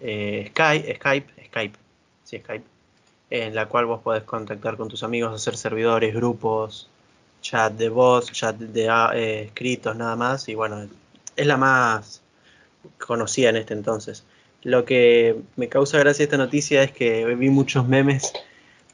[0.00, 1.78] eh, Skype, Skype, Skype,
[2.24, 2.64] sí, Skype,
[3.28, 6.88] en la cual vos podés contactar con tus amigos, hacer servidores, grupos,
[7.42, 10.88] chat de voz, chat de ah, eh, escritos, nada más, y bueno,
[11.36, 12.22] es la más
[12.98, 14.24] conocida en este entonces.
[14.62, 18.32] Lo que me causa gracia esta noticia es que vi muchos memes,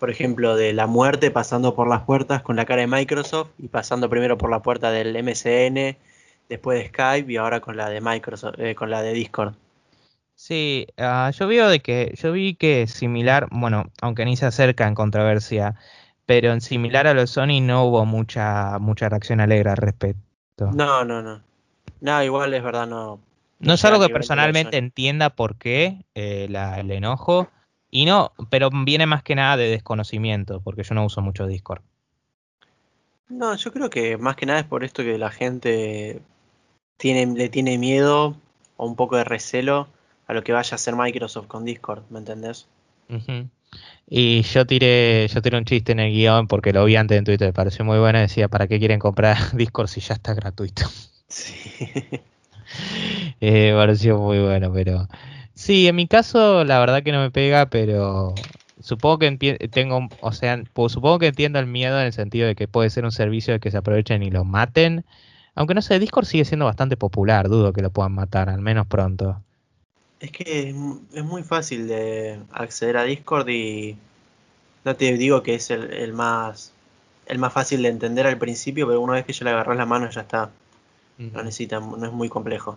[0.00, 3.68] por ejemplo, de la muerte pasando por las puertas con la cara de Microsoft y
[3.68, 5.96] pasando primero por la puerta del MCN
[6.48, 9.54] después de Skype y ahora con la de Microsoft, eh, con la de Discord.
[10.34, 14.86] Sí, ah, yo veo de que yo vi que similar, bueno, aunque ni se acerca
[14.86, 15.76] en controversia,
[16.26, 20.70] pero en similar a los Sony no hubo mucha mucha reacción alegre al respecto.
[20.72, 21.40] No, no, no.
[22.00, 23.20] No, igual es verdad, no.
[23.58, 27.48] No es algo que personalmente entienda por qué eh, el enojo.
[27.90, 31.82] Y no, pero viene más que nada de desconocimiento, porque yo no uso mucho Discord.
[33.28, 36.20] No, yo creo que más que nada es por esto que la gente
[37.02, 38.36] le tiene miedo
[38.76, 39.88] o un poco de recelo
[40.26, 42.66] a lo que vaya a hacer Microsoft con Discord, ¿me entendés?
[44.08, 47.24] Y yo tiré, yo tiré un chiste en el guion porque lo vi antes en
[47.24, 50.84] Twitter, me pareció muy bueno, decía, ¿para qué quieren comprar Discord si ya está gratuito?
[51.28, 51.54] Sí.
[53.40, 55.08] eh, pareció muy bueno, pero
[55.54, 58.32] sí, en mi caso la verdad que no me pega, pero
[58.80, 62.54] supongo que tengo, o sea, pues, supongo que entiendo el miedo en el sentido de
[62.54, 65.04] que puede ser un servicio de que se aprovechen y lo maten.
[65.56, 68.86] Aunque no sé, Discord sigue siendo bastante popular, dudo que lo puedan matar, al menos
[68.86, 69.42] pronto.
[70.20, 73.96] Es que es, muy fácil de acceder a Discord y
[74.84, 76.72] no te digo que es el, más
[77.26, 79.86] el más fácil de entender al principio, pero una vez que ya le agarras la
[79.86, 80.50] mano ya está.
[81.18, 82.76] No necesita, no es muy complejo.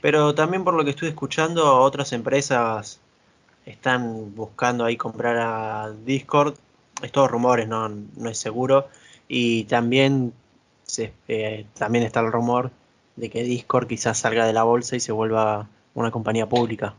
[0.00, 2.98] Pero también por lo que estoy escuchando, otras empresas
[3.64, 6.56] están buscando ahí comprar a Discord.
[7.00, 8.88] Es todo rumores, no, no es seguro.
[9.28, 10.32] Y también,
[10.92, 12.70] se, eh, también está el rumor
[13.16, 16.94] de que Discord quizás salga de la bolsa y se vuelva una compañía pública.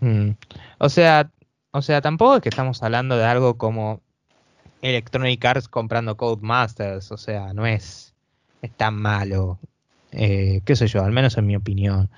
[0.00, 0.32] Mm.
[0.78, 1.30] O sea,
[1.70, 4.02] o sea, tampoco es que estamos hablando de algo como
[4.82, 8.14] Electronic Arts comprando Codemasters, o sea, no es,
[8.60, 9.58] es tan malo.
[10.12, 12.10] Eh, qué sé yo, al menos en mi opinión.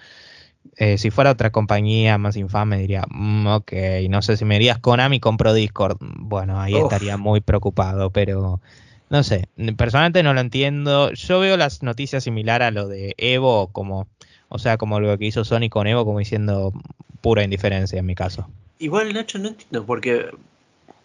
[0.79, 3.73] Eh, si fuera otra compañía más infame diría, mm, ok,
[4.11, 5.99] no sé si me dirías Konami compro Discord.
[6.01, 8.61] Bueno, ahí estaría muy preocupado, pero
[9.09, 11.13] no sé, personalmente no lo entiendo.
[11.13, 14.09] Yo veo las noticias similar a lo de Evo como
[14.49, 16.73] o sea, como lo que hizo Sony con Evo, como diciendo
[17.21, 18.49] pura indiferencia en mi caso.
[18.79, 20.31] Igual, Nacho, no entiendo, porque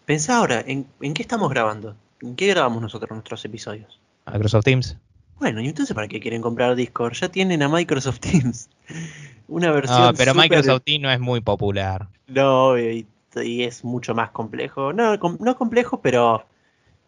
[0.04, 1.96] pensá ahora, ¿en, qué estamos grabando?
[2.20, 3.98] ¿En qué grabamos nosotros nuestros episodios?
[4.26, 4.96] Microsoft Teams.
[5.38, 7.14] Bueno, ¿y entonces para qué quieren comprar Discord?
[7.14, 8.68] Ya tienen a Microsoft Teams.
[9.48, 10.00] Una versión.
[10.00, 12.08] No, pero Microsoft Teams no es muy popular.
[12.28, 14.92] No, y, es mucho más complejo.
[14.92, 16.44] No, no complejo, pero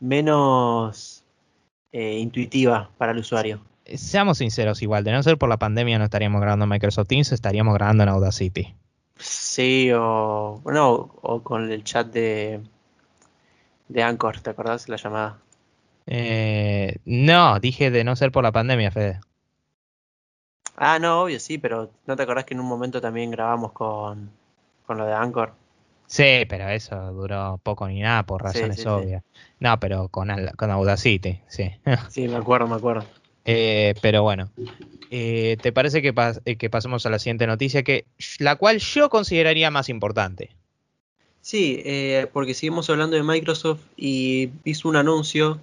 [0.04, 1.24] menos
[1.92, 6.04] eh, intuitiva para el usuario seamos sinceros, igual, de no ser por la pandemia no
[6.04, 8.74] estaríamos grabando en Microsoft Teams, estaríamos grabando en Audacity.
[9.16, 12.60] Sí, o bueno, o con el chat de,
[13.88, 15.38] de Anchor, ¿te acordás la llamada?
[16.06, 19.20] Eh, no, dije de no ser por la pandemia, Fede.
[20.76, 24.30] Ah, no, obvio, sí, pero ¿no te acordás que en un momento también grabamos con,
[24.86, 25.54] con lo de Anchor?
[26.06, 29.22] Sí, pero eso duró poco ni nada por razones obvias.
[29.60, 31.70] No, pero con, con Audacity, sí.
[32.10, 33.04] sí, me acuerdo, me acuerdo.
[33.46, 34.50] Eh, pero bueno,
[35.10, 36.14] eh, ¿te parece que,
[36.44, 38.06] eh, que, pasemos a la siguiente noticia, que
[38.38, 40.50] la cual yo consideraría más importante?
[41.42, 41.82] Sí,
[42.32, 45.60] porque seguimos hablando de Microsoft y hizo un anuncio,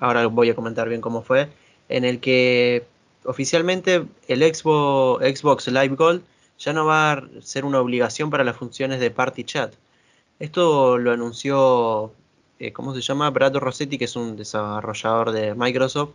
[0.00, 1.48] ahora voy a comentar bien cómo fue,
[1.88, 2.84] en el que
[3.24, 6.22] oficialmente el Xbox, Xbox Live Gold
[6.62, 9.74] ya no va a ser una obligación para las funciones de Party Chat.
[10.38, 12.12] Esto lo anunció,
[12.72, 13.30] ¿cómo se llama?
[13.30, 16.10] Brad Rossetti, que es un desarrollador de Microsoft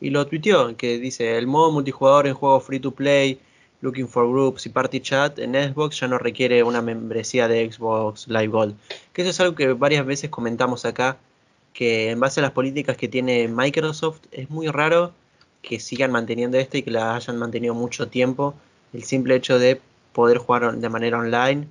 [0.00, 3.40] y lo tuiteó, que dice, el modo multijugador en juegos free to play,
[3.80, 8.26] Looking for Groups y Party Chat en Xbox ya no requiere una membresía de Xbox
[8.28, 8.76] Live Gold.
[9.12, 11.18] Que eso es algo que varias veces comentamos acá,
[11.72, 15.12] que en base a las políticas que tiene Microsoft es muy raro
[15.62, 18.54] que sigan manteniendo esto y que la hayan mantenido mucho tiempo.
[18.92, 19.80] El simple hecho de
[20.12, 21.68] poder jugar de manera online.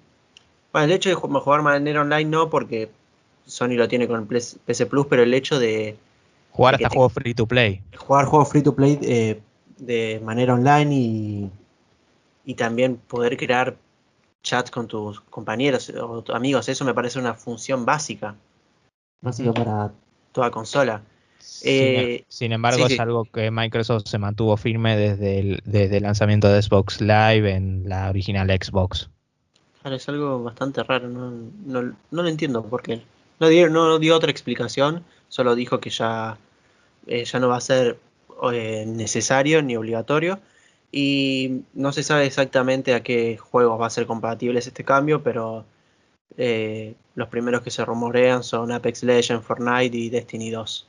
[0.72, 2.90] Bueno, el hecho de jugar de manera online no, porque
[3.46, 5.98] Sony lo tiene con PC Plus, pero el hecho de
[6.58, 7.84] Jugar hasta juegos free to play.
[7.96, 9.40] Jugar juegos free to play eh,
[9.78, 11.52] de manera online y,
[12.46, 13.76] y también poder crear
[14.42, 16.68] chats con tus compañeros o amigos.
[16.68, 18.36] Eso me parece una función básica.
[19.22, 19.92] Básica para
[20.32, 21.04] toda consola.
[21.48, 26.50] Sin, eh, embargo, es algo que Microsoft se mantuvo firme desde el, desde el lanzamiento
[26.50, 29.10] de Xbox Live en la original Xbox.
[29.82, 31.32] Claro, es algo bastante raro, no,
[31.66, 33.02] no, no lo entiendo por qué.
[33.40, 36.38] No dio, no dio otra explicación, solo dijo que ya
[37.08, 37.98] eh, ya no va a ser
[38.52, 40.40] eh, necesario ni obligatorio.
[40.92, 45.66] Y no se sabe exactamente a qué juegos va a ser compatible este cambio, pero
[47.16, 50.88] los primeros que se rumorean son Apex Legends, Fortnite y Destiny 2.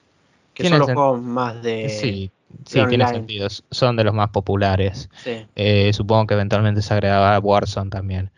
[0.58, 1.88] Que son los juegos más de.
[1.88, 2.30] Sí,
[2.66, 3.48] sí tiene sentido.
[3.70, 5.08] Son de los más populares.
[5.92, 8.30] supongo que eventualmente se agregaba Warzone también.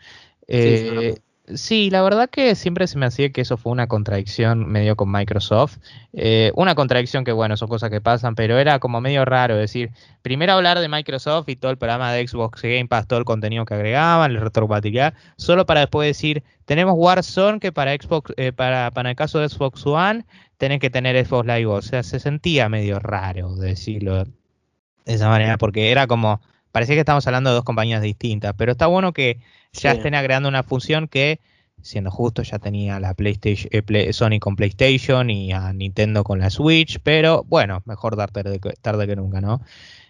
[0.47, 1.15] Sí,
[1.55, 5.11] Sí, la verdad que siempre se me hacía que eso fue una contradicción medio con
[5.11, 5.77] Microsoft.
[6.13, 9.91] Eh, una contradicción que, bueno, son cosas que pasan, pero era como medio raro decir,
[10.21, 13.65] primero hablar de Microsoft y todo el programa de Xbox Game Pass, todo el contenido
[13.65, 18.91] que agregaban, la retrocompatibilidad, solo para después decir, tenemos Warzone que para Xbox, eh, para,
[18.91, 20.25] para el caso de Xbox One,
[20.61, 21.65] tenés que tener Xbox Live.
[21.65, 24.31] O sea, se sentía medio raro decirlo de
[25.05, 26.39] esa manera, porque era como,
[26.71, 29.39] parecía que estamos hablando de dos compañías distintas, pero está bueno que
[29.73, 31.39] ya estén agregando una función que,
[31.81, 36.51] siendo justo, ya tenía la PlayStation, eh, Sony con PlayStation y a Nintendo con la
[36.51, 39.61] Switch, pero bueno, mejor tarde, tarde que nunca, ¿no?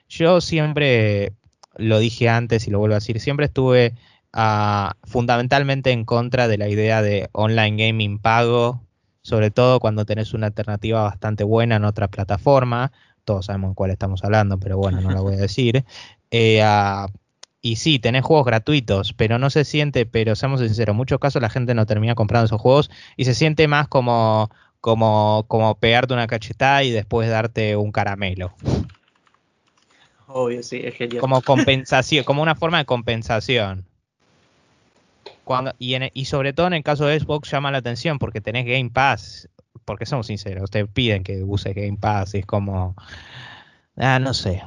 [0.10, 1.32] Yo siempre,
[1.78, 3.94] lo dije antes y lo vuelvo a decir, siempre estuve
[4.34, 8.82] ah, fundamentalmente en contra de la idea de online gaming pago,
[9.22, 12.92] sobre todo cuando tenés una alternativa bastante buena en otra plataforma.
[13.24, 15.86] Todos sabemos en cuál estamos hablando, pero bueno, no la voy a decir.
[16.32, 16.64] Eh,
[17.62, 21.42] y sí, tenés juegos gratuitos, pero no se siente, pero seamos sinceros, en muchos casos
[21.42, 26.14] la gente no termina comprando esos juegos y se siente más como, como, como pegarte
[26.14, 28.56] una cachetada y después darte un caramelo.
[30.28, 31.22] Obvio, sí, es genial.
[31.22, 33.86] Como compensación, como una forma de compensación.
[35.52, 38.66] Cuando, y, y sobre todo en el caso de Xbox llama la atención porque tenés
[38.66, 39.50] Game Pass,
[39.84, 42.96] porque somos sinceros, te piden que use Game Pass y es como,
[43.98, 44.64] ah, no sé,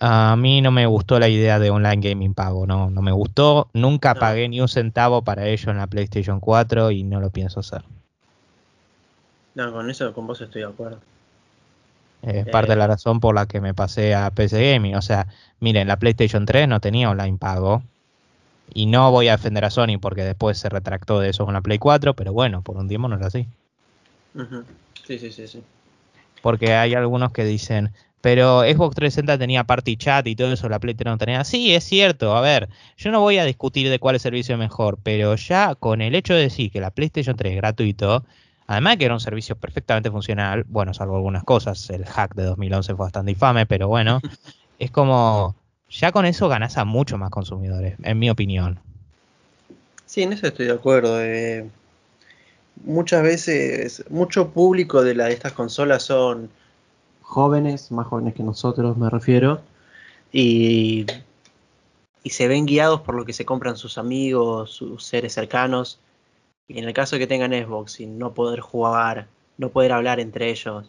[0.00, 3.68] a mí no me gustó la idea de online gaming pago, no, no me gustó.
[3.74, 7.60] Nunca pagué ni un centavo para ello en la PlayStation 4 y no lo pienso
[7.60, 7.82] hacer.
[9.54, 11.00] No, con eso con vos estoy de acuerdo.
[12.22, 12.88] Es parte de la eh.
[12.88, 14.94] razón por la que me pasé a PC Gaming.
[14.94, 15.26] O sea,
[15.58, 17.82] miren, la PlayStation 3 no tenía online pago.
[18.74, 21.60] Y no voy a defender a Sony porque después se retractó de eso con la
[21.60, 23.46] Play 4, pero bueno, por un tiempo no era así.
[25.06, 25.62] Sí, sí, sí, sí.
[26.42, 30.78] Porque hay algunos que dicen, pero Xbox 360 tenía party chat y todo eso, la
[30.78, 31.44] Play 3 no tenía.
[31.44, 32.36] Sí, es cierto.
[32.36, 35.74] A ver, yo no voy a discutir de cuál es el servicio mejor, pero ya
[35.74, 38.24] con el hecho de decir que la PlayStation 3 es gratuito,
[38.66, 42.44] además de que era un servicio perfectamente funcional, bueno, salvo algunas cosas, el hack de
[42.44, 44.20] 2011 fue bastante infame, pero bueno,
[44.78, 45.56] es como,
[45.90, 48.80] ya con eso ganas a muchos más consumidores, en mi opinión.
[50.06, 51.22] Sí, en eso estoy de acuerdo.
[51.22, 51.68] Eh,
[52.84, 56.48] muchas veces, mucho público de, estas consolas son
[57.22, 59.60] jóvenes, más jóvenes que nosotros me refiero,
[60.32, 61.06] y,
[62.22, 65.98] y se ven guiados por lo que se compran sus amigos, sus seres cercanos,
[66.68, 69.26] y en el caso que tengan Xbox y no poder jugar,
[69.58, 70.88] no poder hablar entre ellos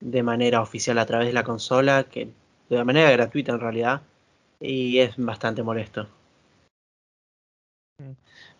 [0.00, 2.28] de manera oficial a través de la consola, que
[2.68, 4.02] de manera gratuita en realidad,
[4.60, 6.06] y es bastante molesto.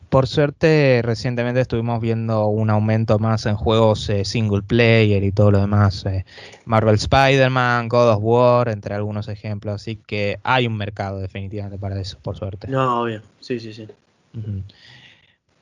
[0.09, 5.51] Por suerte, recientemente estuvimos viendo un aumento más en juegos eh, single player y todo
[5.51, 6.07] lo demás.
[6.07, 6.25] Eh,
[6.65, 9.75] Marvel Spider-Man, God of War, entre algunos ejemplos.
[9.75, 12.69] Así que hay un mercado definitivamente para eso, por suerte.
[12.69, 13.21] No, obvio.
[13.41, 13.87] Sí, sí, sí.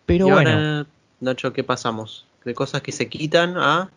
[0.06, 0.86] Pero bueno.
[1.18, 2.26] Nacho, ¿qué pasamos?
[2.44, 3.90] De cosas que se quitan a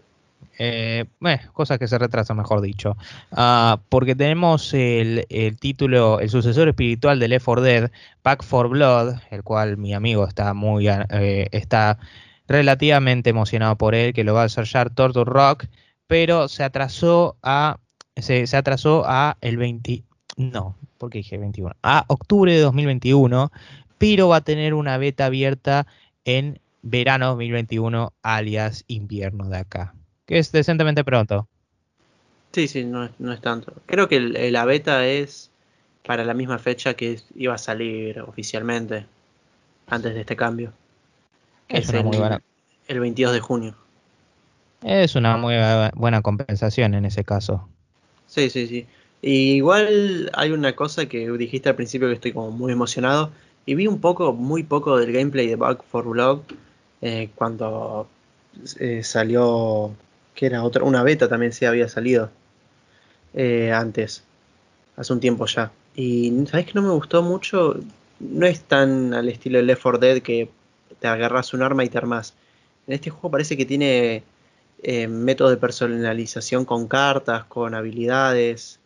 [0.62, 1.06] eh,
[1.54, 2.98] cosas que se retrasan, mejor dicho.
[3.32, 5.26] Ah, porque tenemos el,
[5.60, 10.28] título, el sucesor espiritual de Left 4 Dead, Pack for Blood, el cual mi amigo
[10.28, 11.98] está muy eh, está
[12.48, 15.66] relativamente emocionado por él, que lo va a desarrollar Torture Rock,
[16.08, 17.78] pero se atrasó a
[18.18, 20.04] se, se atrasó a el 20
[20.36, 23.52] no, porque dije 21, a octubre de 2021,
[23.98, 25.86] pero va a tener una beta abierta
[26.26, 29.94] en verano 2021, alias invierno de acá
[30.30, 31.48] que es decentemente pronto.
[32.52, 33.74] Sí, sí, no, es tanto.
[33.88, 35.50] Creo que la beta es
[36.06, 39.08] para la misma fecha que iba a salir oficialmente
[39.88, 40.72] antes de este cambio.
[41.68, 42.42] Es, una el, muy buena.
[42.88, 43.76] El 22 de junio.
[44.84, 45.56] Es una muy
[45.96, 47.68] buena compensación en ese caso.
[48.28, 48.86] Sí, sí, sí.
[49.24, 53.32] igual hay una cosa que dijiste al principio que estoy como muy emocionado.
[53.66, 56.42] Y vi un poco, muy poco del gameplay de Back for Blood
[57.02, 58.08] eh, cuando
[58.80, 59.96] eh, salió
[60.40, 62.30] que era otra, una beta también sí había salido
[63.34, 64.24] eh, antes,
[64.96, 65.70] hace un tiempo ya.
[65.98, 67.76] Y sabes que no me gustó mucho,
[68.22, 70.50] no es tan al estilo de Left 4 Dead que
[70.98, 72.36] te agarras un arma y te armas.
[72.88, 74.24] En este juego parece que tiene
[74.82, 78.80] eh, métodos de personalización con cartas, con habilidades.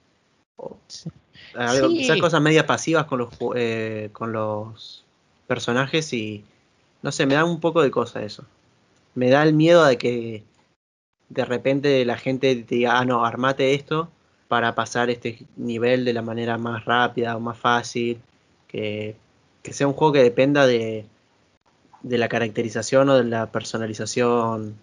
[1.87, 5.03] Quizás cosas media pasivas con los, eh, con los
[5.45, 6.43] personajes y
[7.03, 8.43] no sé, me da un poco de cosa eso.
[9.13, 10.43] Me da el miedo de que
[11.29, 14.09] de repente la gente te diga, ah, no, armate esto
[14.47, 18.19] para pasar este nivel de la manera más rápida o más fácil,
[18.67, 19.15] que,
[19.63, 21.05] sea un juego que dependa de,
[22.03, 24.75] de la caracterización o de la personalización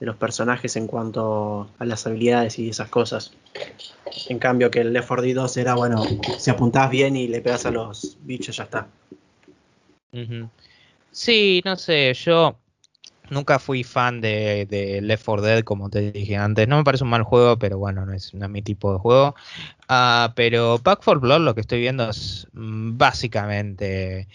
[0.00, 3.32] de los personajes en cuanto a las habilidades y esas cosas.
[4.28, 6.02] En cambio que el Left 4 Dead 2 era, bueno,
[6.38, 8.88] si apuntás bien y le pegas a los bichos ya está.
[11.12, 12.56] Sí, no sé, yo
[13.30, 16.68] nunca fui fan de, Left 4 Dead, como te dije antes.
[16.68, 19.34] No me parece un mal juego, pero bueno, no es, mi tipo de juego.
[19.88, 24.28] Ah, pero Back 4 Blood lo que estoy viendo es mm, básicamente...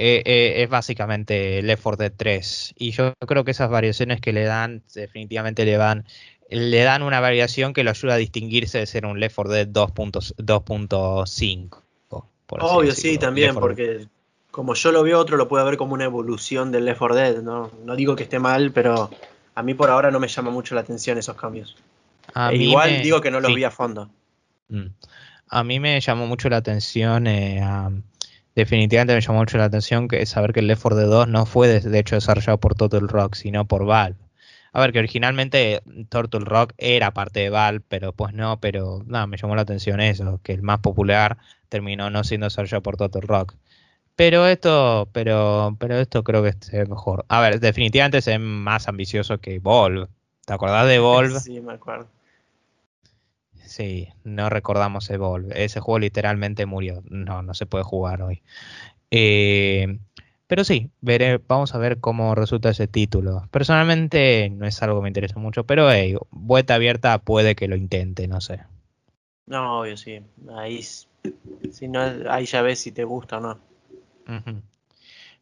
[0.00, 4.32] Eh, eh, es básicamente Left 4 Dead 3 y yo creo que esas variaciones que
[4.32, 6.04] le dan definitivamente le van
[6.50, 9.66] le dan una variación que lo ayuda a distinguirse de ser un Left 4 Dead
[9.66, 11.82] 2.5
[12.50, 14.06] Obvio, sí, también, porque
[14.58, 17.42] como yo lo veo, otro lo puede ver como una evolución del Left 4 Dead.
[17.42, 17.70] ¿no?
[17.84, 19.08] no digo que esté mal, pero
[19.54, 21.76] a mí por ahora no me llama mucho la atención esos cambios.
[22.34, 24.10] E igual digo que no los vi a fondo.
[24.68, 24.86] Mm.
[25.50, 27.62] A mí me llamó mucho la atención, eh,
[28.56, 31.46] definitivamente me llamó mucho la atención que saber que el Left 4 Dead 2 no
[31.46, 34.18] fue de, hecho desarrollado por Total Rock, sino por Valve.
[34.72, 39.28] A ver, que originalmente Turtle Rock era parte de Valve, pero pues no, pero nada,
[39.28, 41.38] me llamó la atención eso, que el más popular
[41.68, 43.54] terminó no siendo desarrollado por Turtle Rock.
[44.18, 47.24] Pero esto, pero, pero esto creo que se ve mejor.
[47.28, 50.08] A ver, definitivamente se ve más ambicioso que Volve.
[50.44, 51.38] ¿Te acordás de Volve?
[51.40, 52.08] Sí, me acuerdo.
[53.54, 55.64] Sí, no recordamos Evolve.
[55.64, 57.04] Ese juego literalmente murió.
[57.08, 58.42] No, no se puede jugar hoy.
[59.12, 60.00] Eh,
[60.48, 63.46] pero sí, veré, vamos a ver cómo resulta ese título.
[63.52, 67.76] Personalmente no es algo que me interesa mucho, pero hey, vuelta abierta puede que lo
[67.76, 68.64] intente, no sé.
[69.46, 70.20] No, obvio, sí.
[70.56, 73.67] Ahí, si no, ahí ya ves si te gusta o no.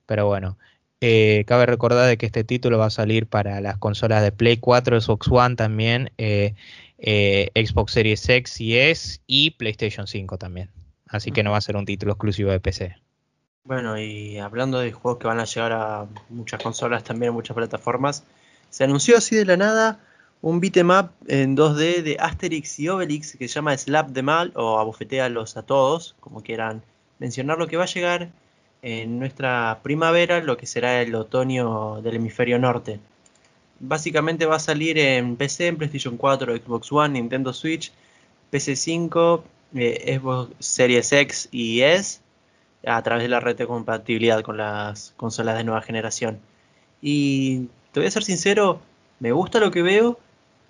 [0.07, 0.57] Pero bueno,
[1.01, 4.57] eh, cabe recordar de que este título va a salir para las consolas de Play
[4.57, 6.55] 4, Xbox One también, eh,
[6.99, 10.71] eh, Xbox Series X y S y PlayStation 5 también.
[11.09, 12.97] Así que no va a ser un título exclusivo de PC.
[13.65, 17.57] Bueno, y hablando de juegos que van a llegar a muchas consolas también, a muchas
[17.57, 18.25] plataformas,
[18.71, 20.01] se anunció así de la nada
[20.41, 24.53] un beat'em up en 2D de Asterix y Obelix que se llama Slap de Mal
[24.55, 26.83] o Abofetealos a todos, como quieran
[27.19, 28.31] mencionar lo que va a llegar
[28.83, 33.01] en nuestra primavera, lo que será el otoño del hemisferio norte.
[33.81, 37.93] Básicamente va a salir en PC, en PlayStation 4, Xbox One, Nintendo Switch,
[38.53, 39.43] PC5,
[39.75, 42.21] eh, Xbox Series X y S
[42.87, 46.39] a través de la red de compatibilidad con las consolas de nueva generación.
[47.03, 48.81] Y te voy a ser sincero,
[49.21, 50.19] me gusta lo que veo,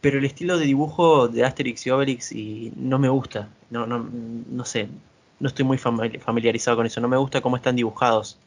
[0.00, 3.48] pero el estilo de dibujo de Asterix y Obelix y no me gusta.
[3.70, 4.08] No, no,
[4.50, 4.88] no sé,
[5.40, 7.00] no estoy muy famili- familiarizado con eso.
[7.00, 8.38] No me gusta cómo están dibujados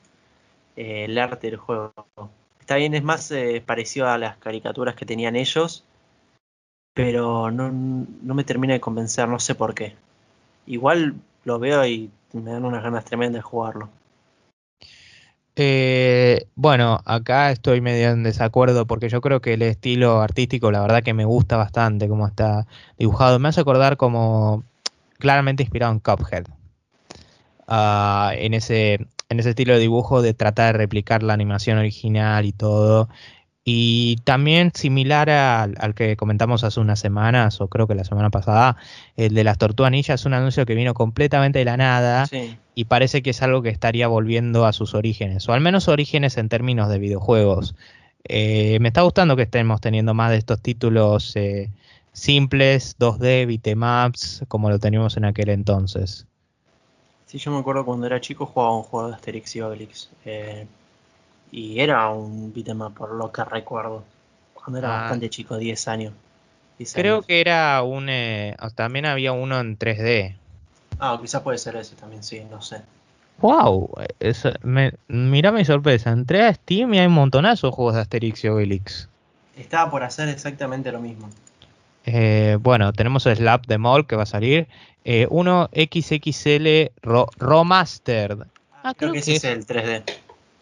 [0.75, 1.93] eh, el arte del juego.
[2.59, 5.83] Está bien, es más eh, parecido a las caricaturas que tenían ellos,
[6.93, 9.95] pero no, no me termina de convencer, no sé por qué.
[10.67, 11.15] Igual
[11.45, 13.89] lo veo y me dan unas ganas tremendas de jugarlo.
[15.55, 20.81] Eh, bueno, acá estoy medio en desacuerdo porque yo creo que el estilo artístico, la
[20.81, 22.65] verdad que me gusta bastante cómo está
[22.97, 23.39] dibujado.
[23.39, 24.63] Me hace acordar como
[25.17, 26.45] claramente inspirado en Cuphead.
[27.71, 28.95] Ah, en ese,
[29.29, 33.09] en ese estilo de dibujo de tratar de replicar la animación original y todo.
[33.63, 38.31] Y también similar al, al que comentamos hace unas semanas, o creo que la semana
[38.31, 38.77] pasada,
[39.17, 42.57] el de las tortugas ninja es un anuncio que vino completamente de la nada Sí,
[42.73, 46.37] y parece que es algo que estaría volviendo a sus orígenes, o al menos orígenes
[46.37, 47.75] en términos de videojuegos.
[48.23, 51.69] Eh, me está gustando que estemos teniendo más de estos títulos eh,
[52.13, 56.25] simples, 2D, bitemaps, como lo teníamos en aquel entonces.
[57.29, 60.09] Sí, yo me acuerdo cuando era chico jugaba un juego de Asterix y Obelix.
[60.25, 60.67] eh,
[61.51, 64.03] y era un beat'em up, por lo que recuerdo.
[64.53, 64.99] Cuando era Ah.
[65.01, 66.13] bastante chico, 10 años.
[66.79, 67.25] 10 Creo años.
[67.27, 68.09] que era un...
[68.09, 70.35] eh, también había uno en 3D.
[70.99, 72.81] Ah, quizás puede ser ese también, sí, no sé.
[73.41, 73.89] ¡Wow!
[74.63, 76.11] Me, mira mi sorpresa.
[76.11, 79.09] Entré a Steam y hay un montonazo de juegos de Asterix y Obelix.
[79.55, 81.29] Estaba por hacer exactamente lo mismo.
[82.11, 84.67] Eh, bueno, tenemos el Slap de Mall que va a salir.
[85.03, 88.39] Eh, uno XXL Ro- Remastered.
[88.83, 90.03] Ah, Creo que ese es el 3D.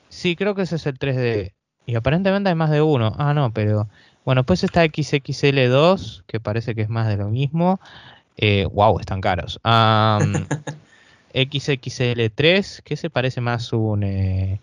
[0.10, 1.54] Sí, creo que ese es el 3D.
[1.86, 3.14] Y aparentemente hay más de uno.
[3.18, 3.88] Ah, no, pero.
[4.26, 7.80] Bueno, pues está XXL2, que parece que es más de lo mismo.
[8.36, 9.60] Eh, wow, están caros.
[9.64, 10.46] Am,
[11.34, 14.04] XXL3, que se parece más un.
[14.04, 14.62] eh,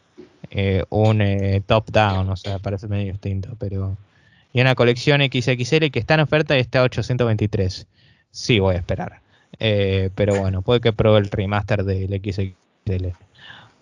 [0.51, 3.97] eh, un eh, top-down, o sea, parece medio distinto, pero.
[4.55, 7.89] Y una colección XXL que está en oferta y está a 823.
[8.31, 9.21] Sí, voy a esperar.
[9.59, 13.09] Eh, pero bueno, puede que pruebe el remaster del XXL.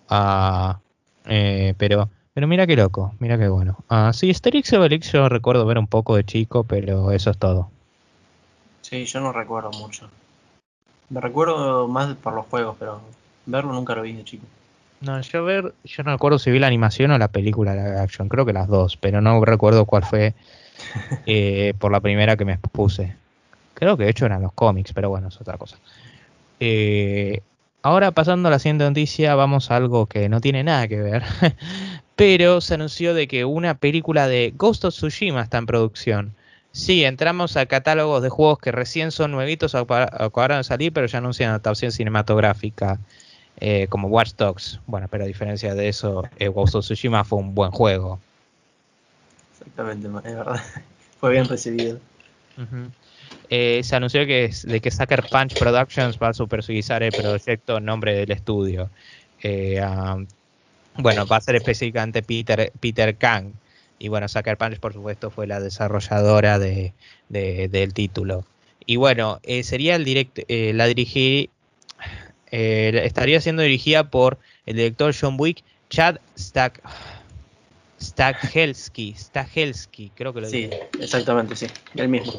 [0.09, 0.79] Ah.
[1.27, 3.77] Eh, pero, pero mira qué loco, mira qué bueno.
[3.91, 7.71] Ah, sí, Asterix Obelix yo recuerdo ver un poco de chico, pero eso es todo.
[8.81, 10.09] Sí, yo no recuerdo mucho.
[11.11, 13.03] Me recuerdo más por los juegos, pero
[13.45, 14.47] verlo nunca lo vi de chico.
[15.03, 18.31] No, yo ver, yo no recuerdo si vi la animación o la película de action,
[18.31, 20.35] creo que las dos, pero no recuerdo cuál fue
[21.27, 23.15] eh, por la primera que me puse.
[23.75, 25.77] Creo que de hecho eran los cómics, pero bueno, es otra cosa.
[26.61, 27.41] Eh,
[27.83, 31.23] ahora pasando a la siguiente noticia, vamos a algo que no tiene nada que ver,
[32.17, 36.35] pero se anunció de que una película de Ghost of Tsushima está en producción.
[36.71, 41.07] Sí, entramos a catálogos de juegos que recién son nuevitos, acaba- acabaron de salir, pero
[41.07, 42.99] ya anuncian adaptación cinematográfica,
[43.61, 44.81] eh, como Watch Dogs.
[44.87, 46.23] Bueno, pero a diferencia de eso,
[46.55, 48.21] Ghost of Tsushima fue un buen juego.
[49.67, 50.61] Exactamente, es verdad.
[51.21, 52.01] Fue bien recibido.
[53.49, 58.15] Eh, se anunció que de que Sucker Punch Productions va a supervisar el proyecto nombre
[58.15, 58.91] del estudio.
[59.43, 60.19] Eh, ah,
[60.95, 63.53] bueno, va a ser específicamente Peter, Peter Kang.
[63.99, 66.95] Y bueno, Sucker Punch, por supuesto, fue la desarrolladora de,
[67.29, 68.45] de- del título.
[68.85, 71.51] Y bueno, eh, sería el direct, la dirigir,
[72.51, 76.83] estaría siendo dirigida por el director John Wick, Chad Stack,
[78.03, 80.81] Stahelski, Stahelski, creo que lo Sí, dije.
[80.99, 81.67] exactamente, sí.
[81.95, 82.33] El mismo.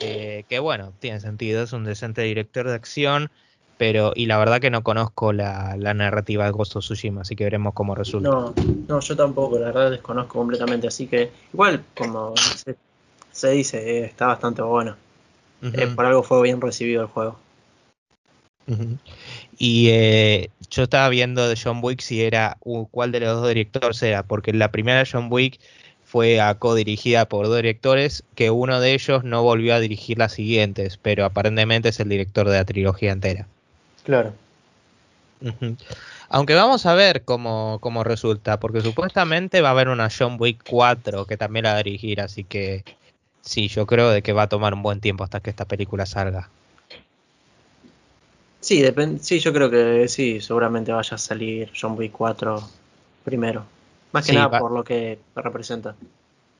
[0.00, 3.30] Eh, que bueno, tiene sentido, es un decente director de acción,
[3.76, 7.34] pero y la verdad que no conozco la, la narrativa de Ghost of Tsushima, así
[7.36, 8.30] que veremos cómo resulta.
[8.30, 8.54] No,
[8.88, 12.76] no, yo tampoco, la verdad desconozco completamente, así que igual, como se,
[13.32, 14.96] se dice, eh, está bastante bueno.
[15.72, 17.38] Eh, por algo fue bien recibido el juego.
[19.58, 23.48] Y eh, yo estaba viendo de John Wick si era uh, cuál de los dos
[23.48, 25.60] directores era, porque la primera John Wick
[26.04, 30.96] fue codirigida por dos directores, que uno de ellos no volvió a dirigir las siguientes,
[30.96, 33.46] pero aparentemente es el director de la trilogía entera.
[34.04, 34.32] Claro.
[36.30, 40.62] Aunque vamos a ver cómo, cómo resulta, porque supuestamente va a haber una John Wick
[40.68, 42.84] 4 que también la va a dirigir, así que
[43.42, 46.06] sí, yo creo de que va a tomar un buen tiempo hasta que esta película
[46.06, 46.48] salga.
[48.60, 52.62] Sí, depende, sí, yo creo que sí, seguramente vaya a salir John Wick 4
[53.24, 53.64] primero.
[54.12, 55.94] Más que Sí, nada por lo que representa.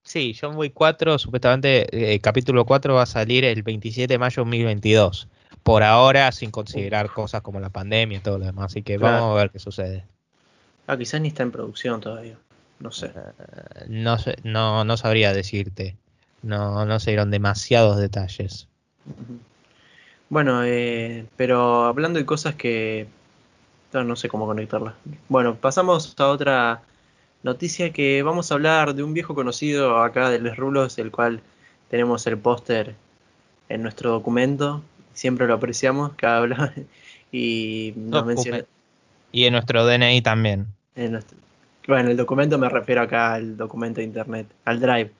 [0.02, 4.42] Sí, John Wick 4, supuestamente eh, capítulo 4 va a salir el 27 de mayo
[4.44, 5.28] de 2022.
[5.62, 9.16] Por ahora, sin considerar cosas como la pandemia y todo lo demás, así que Claro.
[9.16, 10.04] vamos a ver qué sucede.
[10.86, 12.38] Ah, quizás ni está en producción todavía.
[12.80, 13.06] No sé.
[13.06, 15.96] Eh, No, sé- no, no sabría decirte.
[16.42, 18.68] No, no se dieron demasiados detalles.
[19.04, 19.38] Ujú.
[20.28, 23.08] Bueno, eh, pero hablando de cosas que
[23.92, 24.94] no, no sé cómo conectarlas.
[25.28, 26.82] Bueno, pasamos a otra
[27.42, 31.40] noticia que vamos a hablar de un viejo conocido acá de Les Rulos, el cual
[31.90, 32.96] tenemos el póster
[33.68, 34.82] en nuestro documento.
[35.14, 36.74] Siempre lo apreciamos cada habla
[37.32, 38.64] y nos menciona
[39.32, 40.66] Y en nuestro DNI también.
[40.94, 41.38] en nuestro-
[41.86, 45.10] bueno, el documento me refiero acá al documento de internet, al Drive.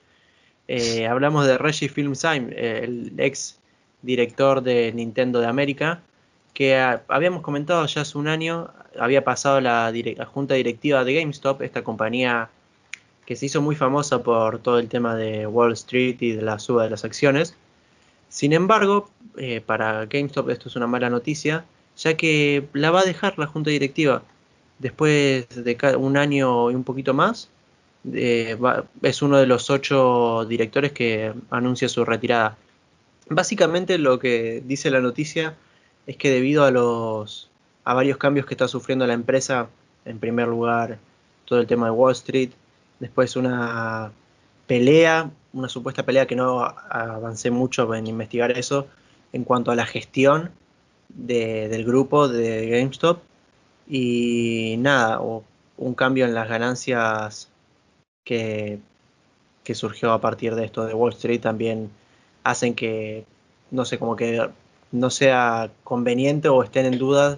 [0.67, 3.59] Eh, hablamos de Reggie Filmsheim, eh, el ex
[4.01, 6.01] director de Nintendo de América,
[6.53, 6.77] que
[7.07, 8.69] habíamos comentado ya hace un año,
[8.99, 12.49] había pasado la, la junta directiva de GameStop, esta compañía
[13.25, 16.57] que se hizo muy famosa por todo el tema de Wall Street y de la
[16.59, 17.55] suba de las acciones.
[18.27, 21.65] Sin embargo, eh, para GameStop esto es una mala noticia,
[21.97, 24.23] ya que la va a dejar la junta directiva
[24.79, 27.49] después de un año y un poquito más.
[28.13, 28.57] eh,
[29.01, 32.57] es uno de los ocho directores que anuncia su retirada.
[33.29, 35.55] Básicamente lo que dice la noticia
[36.07, 37.49] es que debido a los
[37.83, 39.69] a varios cambios que está sufriendo la empresa,
[40.05, 40.99] en primer lugar
[41.45, 42.51] todo el tema de Wall Street,
[42.99, 44.11] después una
[44.67, 48.87] pelea, una supuesta pelea que no avancé mucho en investigar eso
[49.33, 50.51] en cuanto a la gestión
[51.09, 53.19] de- del grupo de GameStop
[53.87, 55.43] y nada, o
[55.77, 57.49] un cambio en las ganancias
[58.23, 58.79] que,
[59.63, 61.89] que surgió a partir de esto de Wall Street también
[62.43, 63.25] hacen que,
[63.71, 64.49] no sé, como que
[64.91, 67.37] no sea conveniente o estén en duda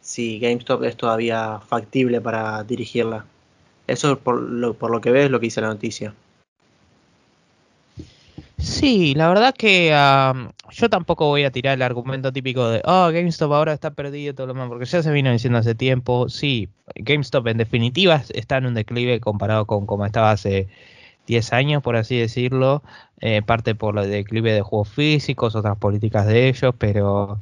[0.00, 3.26] si GameStop es todavía factible para dirigirla.
[3.86, 6.14] Eso por lo, por lo que veo es lo que dice la noticia.
[8.58, 13.08] Sí, la verdad que am, yo tampoco voy a tirar el argumento típico de, oh,
[13.12, 16.28] GameStop ahora está perdido todo lo demás, porque ya se vino diciendo hace tiempo.
[16.28, 20.68] Sí, GameStop en definitiva es- está en un declive comparado con como estaba hace
[21.28, 22.82] 10 años, por así decirlo.
[23.20, 27.38] Eh, parte por el declive de juegos físicos, otras políticas de ellos, pero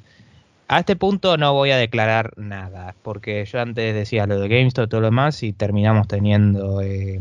[0.69, 4.87] a este punto no voy a declarar nada, porque yo antes decía lo de GameStop
[4.87, 7.21] y todo lo demás y terminamos teniendo eh,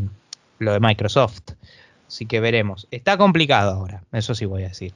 [0.59, 1.51] lo de Microsoft.
[2.07, 2.87] Así que veremos.
[2.91, 4.93] Está complicado ahora, eso sí voy a decir.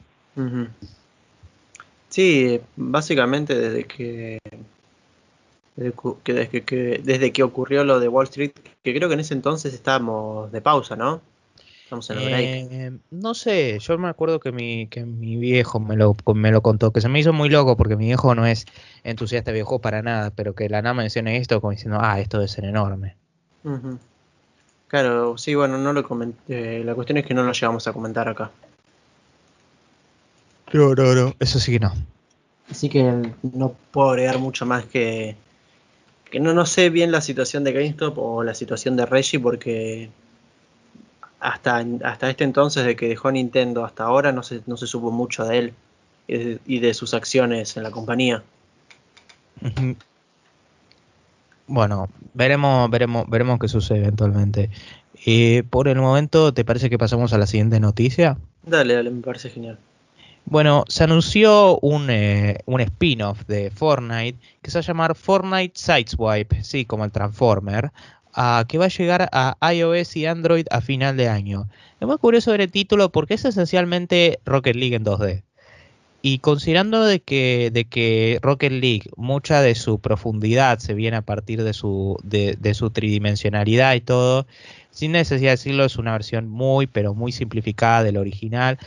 [2.10, 4.40] Sí, básicamente desde que
[5.76, 5.94] desde
[6.24, 8.52] que desde que- desde que ocurrió lo de Wall Street,
[8.84, 11.22] que creo que en ese entonces estábamos de pausa, ¿no?
[11.90, 12.46] Estamos en el break.
[12.46, 16.62] Eh, no sé, yo me acuerdo que mi, que mi viejo me lo, me lo
[16.62, 18.68] contó, que se me hizo muy loco porque mi viejo no es
[19.04, 22.38] entusiasta de videojuegos para nada, pero que la nada menciona esto como diciendo, ah, esto
[22.38, 23.16] debe ser enorme.
[24.88, 26.84] Claro, sí, bueno, no lo comenté.
[26.84, 28.52] la cuestión es que no lo llegamos a comentar acá.
[30.72, 31.92] No, no, no, eso sí que no.
[32.70, 35.36] Así que no puedo agregar mucho más que
[36.30, 40.12] que no, no sé bien la situación de GameStop o la situación de Reggie porque
[41.40, 45.12] hasta, hasta este entonces de que dejó Nintendo hasta ahora no se, no se supo
[45.12, 45.74] mucho de él
[46.28, 48.44] y de, y de sus acciones en la compañía.
[51.68, 54.70] Bueno, veremos, veremos, veremos qué sucede eventualmente.
[55.26, 58.38] Eh, por el momento, ¿te parece que pasamos a la siguiente noticia?
[58.64, 59.78] Dale, dale, me parece genial.
[60.46, 65.74] Bueno, se anunció un, eh, un spin-off de Fortnite que se va a llamar Fortnite
[65.76, 67.92] Sideswipe, sí, como el Transformer,
[68.34, 71.68] ah, que va a llegar a iOS y Android a final de año.
[72.00, 75.44] Es muy curioso ver el título porque es esencialmente Rocket League en 2D.
[76.22, 81.22] Y considerando de que, de que Rocket League, mucha de su profundidad se viene a
[81.22, 84.46] partir de su, de, de su tridimensionalidad y todo,
[84.92, 88.78] sin necesidad de decirlo, es una versión muy, pero muy simplificada del original,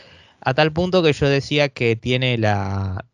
[0.41, 3.05] a tal punto que yo decía que tiene la,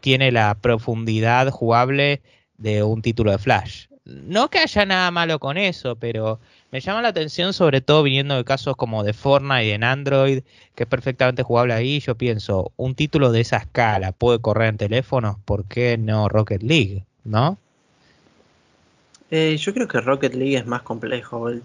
[0.00, 2.22] tiene la profundidad jugable
[2.56, 3.86] de un título de Flash.
[4.10, 6.40] No que haya nada malo con eso, pero
[6.72, 10.42] me llama la atención sobre todo viniendo de casos como de Fortnite en Android,
[10.74, 12.00] que es perfectamente jugable ahí.
[12.00, 16.62] Yo pienso, un título de esa escala puede correr en teléfonos, ¿por qué no Rocket
[16.62, 17.04] League?
[17.24, 17.58] ¿No?
[19.30, 21.48] Eh, yo creo que Rocket League es más complejo.
[21.48, 21.62] El,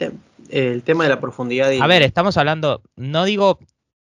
[0.49, 1.71] el tema de la profundidad.
[1.71, 1.81] Y...
[1.81, 3.59] A ver, estamos hablando, no digo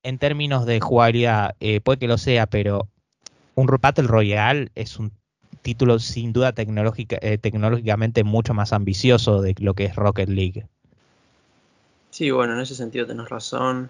[0.04, 2.88] en términos de jugabilidad, eh, puede que lo sea, pero
[3.56, 5.12] un Battle Royale es un
[5.62, 10.66] título sin duda tecnológica, eh, tecnológicamente mucho más ambicioso de lo que es Rocket League.
[12.10, 13.89] Sí, bueno, en ese sentido tenés razón.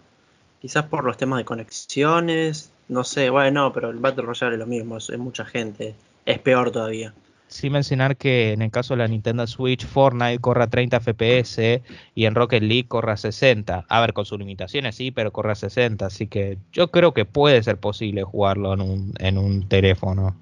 [0.62, 4.68] Quizás por los temas de conexiones, no sé, bueno, pero el Battle Royale es lo
[4.68, 5.96] mismo, es mucha gente,
[6.26, 7.14] es peor todavía
[7.50, 11.82] sin mencionar que en el caso de la Nintendo Switch, Fortnite corre a 30 FPS
[12.16, 13.86] y en Rocket League corre a 60.
[13.88, 16.06] A ver, con sus limitaciones sí, pero corre a 60.
[16.06, 20.36] Así que yo creo que puede ser posible jugarlo en un, en un teléfono.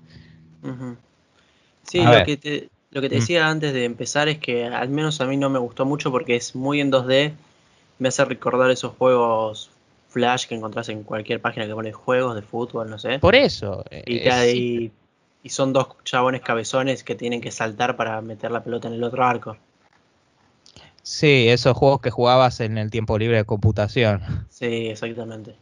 [1.88, 3.20] Sí, lo que, te, lo que te mm.
[3.20, 6.36] decía antes de empezar es que al menos a mí no me gustó mucho porque
[6.36, 7.34] es muy en 2D.
[8.00, 9.72] Me hace recordar esos juegos
[10.10, 13.20] Flash que encontrás en cualquier página que pone juegos de fútbol, no sé.
[13.20, 13.84] Por eso.
[14.06, 14.92] Y, te,
[15.44, 19.04] y son dos chabones cabezones que tienen que saltar para meter la pelota en el
[19.04, 19.58] otro arco.
[21.02, 24.46] Sí, esos juegos que jugabas en el tiempo libre de computación.
[24.50, 25.56] Sí, exactamente.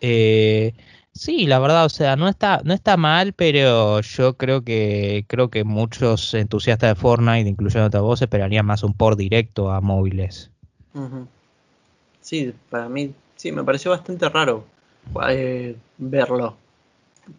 [0.00, 0.74] Eh,
[1.16, 5.50] sí, la verdad, o sea, no está, no está mal, pero yo creo que creo
[5.50, 10.50] que muchos entusiastas de Fortnite, incluyendo a vos, esperarían más un por directo a móviles.
[12.20, 14.64] Sí, para mí, sí, me pareció bastante raro
[15.28, 16.56] eh, verlo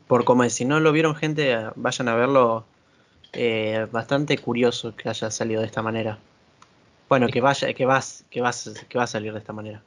[0.07, 2.65] por como si no lo vieron gente, vayan a verlo.
[3.33, 6.17] Eh, bastante curioso que haya salido de esta manera.
[7.09, 9.83] Bueno, que vaya, que vas, que vas, que va a salir de esta manera.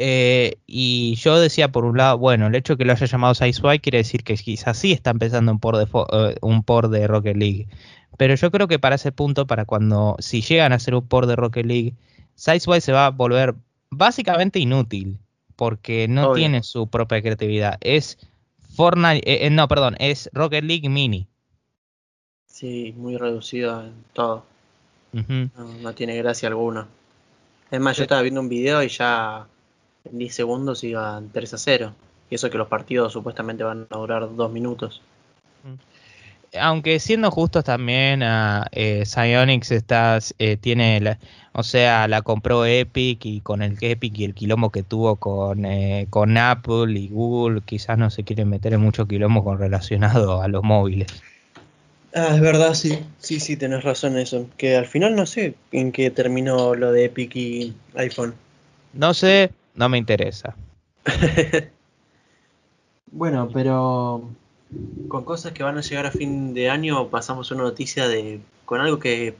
[0.00, 3.34] Eh, y yo decía por un lado, bueno, el hecho de que lo haya llamado
[3.34, 7.08] Sideswipe quiere decir que quizás sí está empezando un por de eh, un por de
[7.08, 7.66] Rocket League.
[8.16, 11.26] Pero yo creo que para ese punto, para cuando si llegan a hacer un por
[11.26, 11.94] de Rocket League,
[12.36, 13.56] Sideswipe se va a volver
[13.90, 15.18] básicamente inútil
[15.56, 17.76] porque no tiene su propia creatividad.
[17.80, 18.18] Es
[18.76, 21.26] Fortnite, eh, no, perdón, es Rocket League Mini.
[22.46, 24.44] Sí, muy reducido en todo.
[25.12, 26.86] no, tiene gracia alguna.
[27.68, 29.48] Es más, yo estaba viendo un video y ya
[30.10, 31.92] en 10 segundos iban 3 a 0.
[32.30, 35.02] Y eso que los partidos supuestamente van a durar 2 minutos.
[36.58, 39.70] Aunque siendo justos también, uh, eh, Psyonix
[40.60, 41.18] tiene la,
[41.58, 45.64] o sea, la compró Epic y con el Epic y el quilombo que tuvo con,
[45.64, 50.40] eh, con Apple y Google, quizás no se quieren meter en mucho quilombo con relacionado
[50.40, 51.08] a los móviles.
[52.14, 54.46] Ah, es verdad, sí, sí, sí, tenés razón en eso.
[54.56, 58.34] Que al final no sé en qué terminó lo de Epic y iPhone.
[58.92, 60.56] No sé, no me interesa.
[63.12, 64.28] bueno, pero
[65.08, 68.80] con cosas que van a llegar a fin de año pasamos una noticia de con
[68.80, 69.34] algo que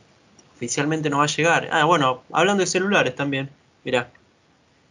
[0.54, 1.68] oficialmente no va a llegar.
[1.72, 3.50] Ah, bueno, hablando de celulares también,
[3.84, 4.10] mira.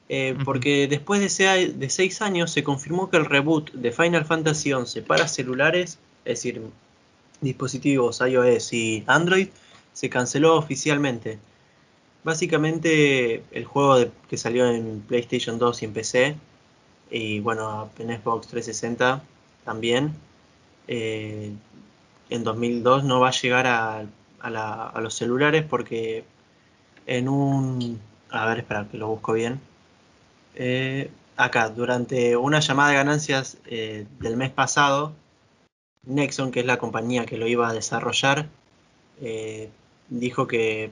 [0.10, 4.72] Eh, porque después de, de seis años se confirmó que el reboot de Final Fantasy
[4.72, 6.62] XI para celulares, es decir,
[7.41, 9.48] dispositivos iOS y Android,
[9.93, 11.39] se canceló oficialmente.
[12.28, 16.36] Básicamente el juego que salió en PlayStation 2 y en PC,
[17.09, 19.23] y bueno, en Xbox 360
[19.63, 20.13] también,
[20.89, 21.53] eh,
[22.30, 26.25] en 2002 no va a llegar a los celulares porque
[27.05, 27.97] en un...
[28.30, 29.61] A ver, espera, que lo busco bien.
[30.55, 35.13] Eh, acá, durante una llamada de ganancias eh, del mes pasado,
[36.03, 38.49] Nexon, que es la compañía que lo iba a desarrollar,
[40.09, 40.91] dijo que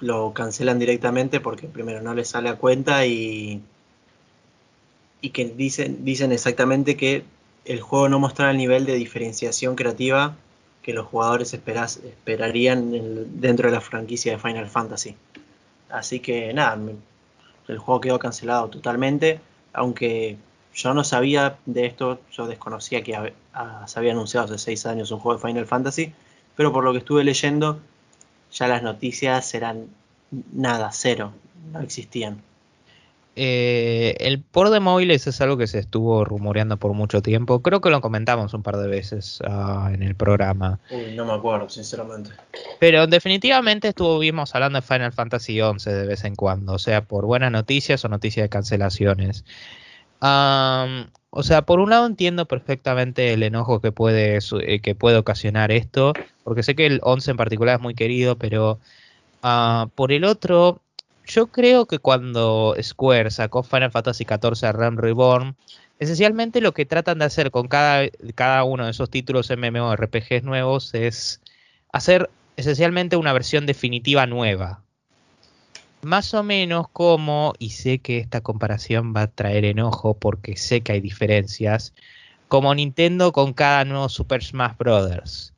[0.00, 3.62] lo cancelan directamente porque primero no les sale a cuenta y,
[5.20, 7.24] y que dicen, dicen exactamente que
[7.64, 10.34] el juego no mostraba el nivel de diferenciación creativa
[10.82, 12.90] que los jugadores esperarían
[13.40, 15.14] dentro de la franquicia de Final Fantasy.
[15.90, 16.78] Así que nada,
[17.68, 19.40] el juego quedó cancelado totalmente,
[19.72, 20.36] aunque
[20.74, 23.12] yo no sabía de esto, yo desconocía que
[23.86, 26.12] se había anunciado hace seis años un juego de Final Fantasy,
[26.56, 27.80] pero por lo que estuve leyendo,
[28.52, 29.86] ya las noticias eran
[30.52, 31.32] nada, cero,
[31.72, 32.42] no existían.
[33.36, 37.62] Eh, el por de móviles es algo que se estuvo rumoreando por mucho tiempo.
[37.62, 40.80] Creo que lo comentamos un par de veces ah, en el programa.
[40.90, 42.30] Uy, no me acuerdo, sinceramente.
[42.80, 47.24] Pero definitivamente estuvimos hablando de Final Fantasy XI de vez en cuando, o sea, por
[47.24, 49.44] buenas noticias o noticias de cancelaciones.
[51.30, 55.70] O sea, por un lado entiendo perfectamente el enojo que puede, eh, que puede ocasionar
[55.70, 56.12] esto,
[56.44, 58.80] porque sé que el 11 en particular es muy querido, pero
[59.42, 60.80] ah, por el otro,
[61.26, 65.56] yo creo que cuando Square sacó Final Fantasy XIV Realm Reborn,
[66.00, 70.94] esencialmente lo que tratan de hacer con cada, cada uno de esos títulos MMORPGs nuevos
[70.94, 71.40] es
[71.92, 74.82] hacer esencialmente una versión definitiva nueva.
[76.02, 80.80] Más o menos como, y sé que esta comparación va a traer enojo porque sé
[80.80, 81.92] que hay diferencias,
[82.48, 85.52] como Nintendo con cada nuevo Super Smash Bros.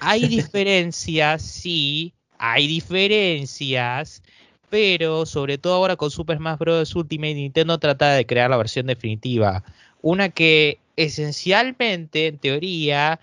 [0.00, 4.22] Hay diferencias, sí, hay diferencias,
[4.68, 6.94] pero sobre todo ahora con Super Smash Bros.
[6.94, 9.64] Ultimate, Nintendo trata de crear la versión definitiva.
[10.02, 13.20] Una que esencialmente, en teoría,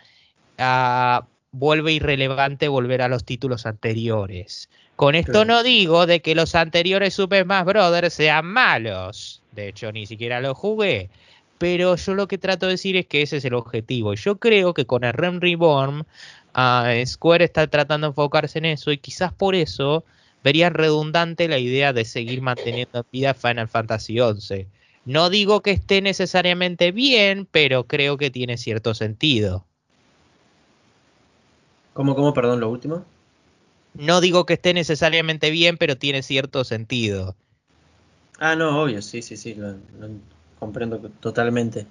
[0.57, 4.69] uh, vuelve irrelevante volver a los títulos anteriores.
[4.99, 8.13] Con esto no digo de que los anteriores Super Smash Bros.
[8.13, 9.41] sean malos.
[9.53, 11.09] De hecho, ni siquiera los jugué.
[11.57, 14.13] Pero yo lo que trato de decir es que ese es el objetivo.
[14.15, 18.91] Yo creo que con el Rem Reborn, uh, Square está tratando de enfocarse en eso
[18.91, 20.03] y quizás por eso
[20.43, 24.67] verían redundante la idea de seguir manteniendo vida Final Fantasy XI.
[25.05, 29.65] No digo que esté necesariamente bien, pero creo que tiene cierto sentido.
[31.93, 33.05] ¿Cómo, cómo, perdón, lo último?
[33.93, 37.35] No digo que esté necesariamente bien, pero tiene cierto sentido.
[38.39, 39.75] Ah, no, obvio, sí, sí, sí, lo,
[40.59, 41.85] comprendo totalmente.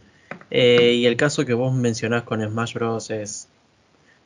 [0.51, 3.11] Eh, y el caso que vos mencionás con Smash Bros.
[3.11, 3.49] es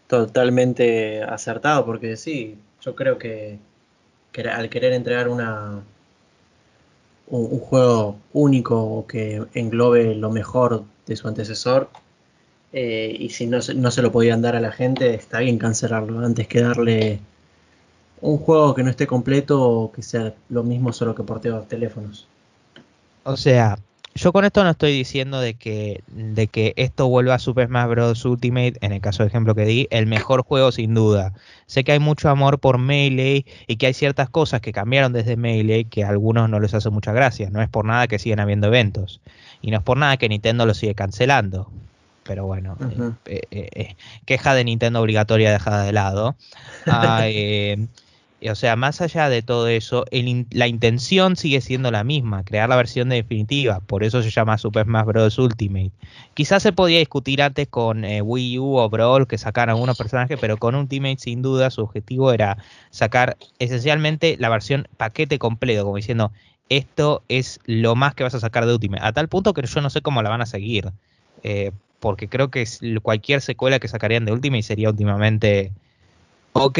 [0.06, 3.58] totalmente acertado, porque sí, yo creo que
[4.50, 5.82] al querer entregar una
[7.32, 11.88] un, juego único que englobe lo mejor de su antecesor
[12.72, 16.24] eh, y si no, no se lo podían dar a la gente está bien cancelarlo
[16.24, 17.20] antes que darle
[18.22, 21.62] un juego que no esté completo o que sea lo mismo solo que porteo a
[21.62, 22.26] teléfonos.
[23.24, 23.78] O sea,
[24.14, 27.88] yo con esto no estoy diciendo de que, de que esto vuelva a Super Smash
[27.88, 28.24] Bros.
[28.24, 31.32] Ultimate, en el caso de ejemplo que di, el mejor juego sin duda.
[31.66, 35.36] Sé que hay mucho amor por Melee y que hay ciertas cosas que cambiaron desde
[35.36, 37.50] Melee que a algunos no les hace mucha gracia.
[37.50, 39.20] No es por nada que siguen habiendo eventos.
[39.62, 41.70] Y no es por nada que Nintendo lo sigue cancelando.
[42.22, 42.76] Pero bueno,
[43.26, 43.96] eh, eh, eh,
[44.26, 46.36] queja de Nintendo obligatoria dejada de lado.
[46.86, 47.26] Ah,
[48.51, 50.05] o sea, más allá de todo eso,
[50.51, 54.84] la intención sigue siendo la misma, crear la versión definitiva, por eso se llama Super
[54.86, 55.38] Smash Bros.
[55.38, 55.93] Ultimate.
[56.34, 60.38] Quizás se podía discutir antes con eh, Wii U o Brawl que sacaran algunos personajes,
[60.40, 62.59] pero con Ultimate sin duda su objetivo era
[62.90, 66.32] sacar esencialmente la versión paquete completo, como diciendo,
[66.68, 69.80] esto es lo más que vas a sacar de Ultimate, a tal punto que yo
[69.80, 70.90] no sé cómo la van a seguir,
[71.43, 71.70] eh,
[72.01, 72.66] porque creo que
[73.03, 75.72] cualquier secuela que sacarían de Ultimate sería últimamente
[76.53, 76.78] ok,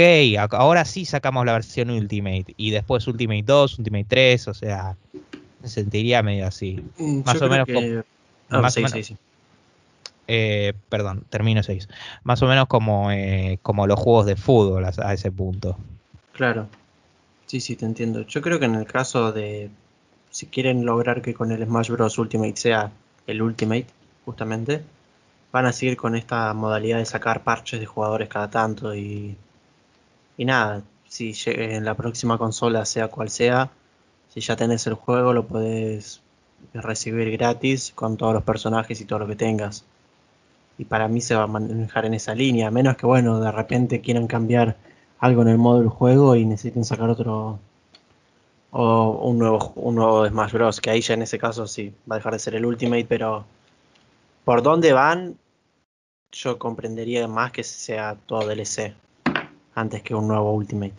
[0.51, 4.97] ahora sí sacamos la versión Ultimate y después Ultimate 2, Ultimate 3, o sea,
[5.61, 6.83] me sentiría medio así.
[6.99, 8.03] Mm, más o menos como,
[8.51, 8.71] ah,
[10.29, 11.89] eh, perdón, termino 6.
[12.25, 15.77] Más o menos como, eh, como los juegos de fútbol a, ese punto.
[16.33, 16.69] Claro.
[17.47, 18.23] Sí, sí, te entiendo.
[18.23, 19.71] Yo creo que en el caso de
[20.31, 22.19] si quieren lograr que con el Smash Bros.
[22.19, 22.91] Ultimate sea
[23.27, 23.87] el Ultimate,
[24.25, 24.83] justamente,
[25.53, 29.37] van a seguir con esta modalidad de sacar parches de jugadores cada tanto y
[30.37, 33.71] y nada, si en la próxima consola, sea cual sea,
[34.29, 36.23] si ya tenés el juego, lo podés
[36.73, 39.85] recibir gratis con todos los personajes y todo lo que tengas.
[40.79, 43.53] Y para mí se va a manejar en esa línea, a menos que, bueno, de
[43.53, 44.77] repente quieran cambiar
[45.19, 47.59] algo en el modo del juego y necesiten sacar otro
[48.71, 50.81] o un nuevo un nuevo Smash Bros.
[50.81, 53.45] Que ahí ya en ese caso sí va a dejar de ser el Ultimate, pero
[54.45, 55.37] por dónde van,
[56.33, 58.95] yo comprendería más que sea todo DLC
[59.75, 60.95] antes que un nuevo Ultimate.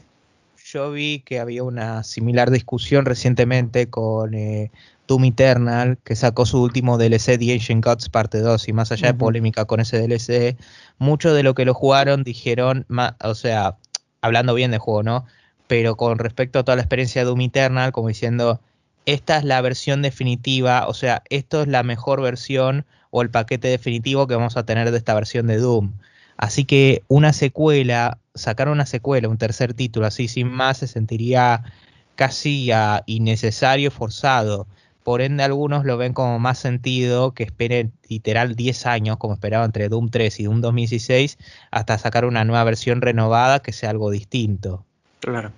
[0.65, 4.71] Yo vi que había una similar discusión recientemente con eh,
[5.07, 9.07] Doom Eternal, que sacó su último DLC, The Ancient Gods parte 2, y más allá
[9.07, 10.57] de polémica con ese DLC,
[10.97, 12.85] muchos de lo que lo jugaron dijeron,
[13.23, 13.77] o sea,
[14.21, 15.25] hablando bien de juego, ¿no?
[15.67, 18.61] Pero con respecto a toda la experiencia de Doom Eternal, como diciendo,
[19.05, 23.67] esta es la versión definitiva, o sea, esto es la mejor versión o el paquete
[23.67, 25.93] definitivo que vamos a tener de esta versión de Doom.
[26.43, 31.63] Así que una secuela, sacar una secuela, un tercer título así sin más, se sentiría
[32.15, 32.69] casi
[33.05, 34.67] innecesario, forzado.
[35.05, 39.63] Por ende, algunos lo ven como más sentido que esperen literal 10 años, como esperaba
[39.63, 41.37] entre Doom 3 y Doom 2016,
[41.71, 44.83] hasta sacar una nueva versión renovada que sea algo distinto.
[45.21, 45.53] Claro.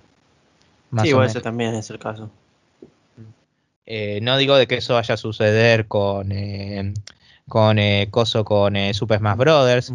[1.02, 2.30] sí, igual ese también es el caso.
[3.86, 6.94] Eh, no digo de que eso vaya a suceder con, eh,
[7.48, 9.92] con eh, Coso, con Super Smash Brothers,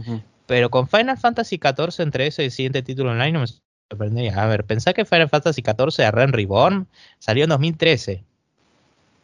[0.52, 3.48] pero con Final Fantasy XIV entre ese y el siguiente título online no me
[3.90, 4.36] sorprendería.
[4.36, 6.88] A ver, pensá que Final Fantasy XIV a Ren Reborn
[7.20, 8.22] salió en 2013.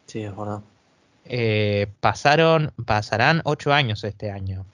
[0.06, 0.62] Sí, es verdad.
[1.26, 4.64] eh, pasaron, pasarán ocho años este año.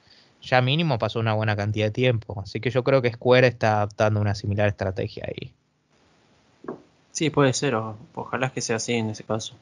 [0.43, 2.41] Ya mínimo pasó una buena cantidad de tiempo.
[2.41, 5.53] Así que yo creo que Square está adaptando una similar estrategia ahí.
[7.11, 7.75] Sí, puede ser,
[8.15, 9.57] ojalá que sea así en ese caso.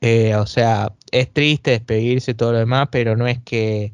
[0.00, 3.90] Eh, o sea, es triste despedirse y todo lo demás, pero no es que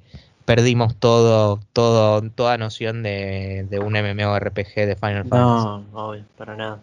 [0.48, 5.66] perdimos todo, todo, toda noción de, de un MMORPG de Final Fantasy.
[5.66, 6.80] No, obvio, para nada.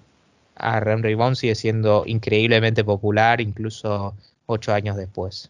[0.56, 4.14] A Realm Reborn sigue siendo increíblemente popular, incluso
[4.46, 5.50] ocho años después.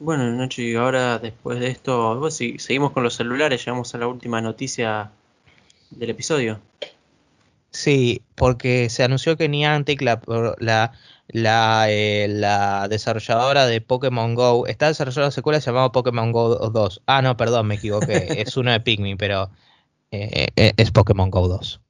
[0.00, 4.06] Bueno, Nacho, y ahora después de esto, si seguimos con los celulares, llegamos a la
[4.06, 5.10] última noticia
[5.90, 6.60] del episodio.
[7.70, 10.20] Sí, porque se anunció que Niantic, la,
[10.58, 10.92] la,
[11.28, 17.02] la, eh, la desarrolladora de Pokémon Go, está desarrollando una secuela llamada Pokémon Go 2.
[17.06, 18.28] Ah, no, perdón, me equivoqué.
[18.46, 19.50] es uno de Pikmin, pero
[20.10, 21.80] eh, eh, es Pokémon Go 2.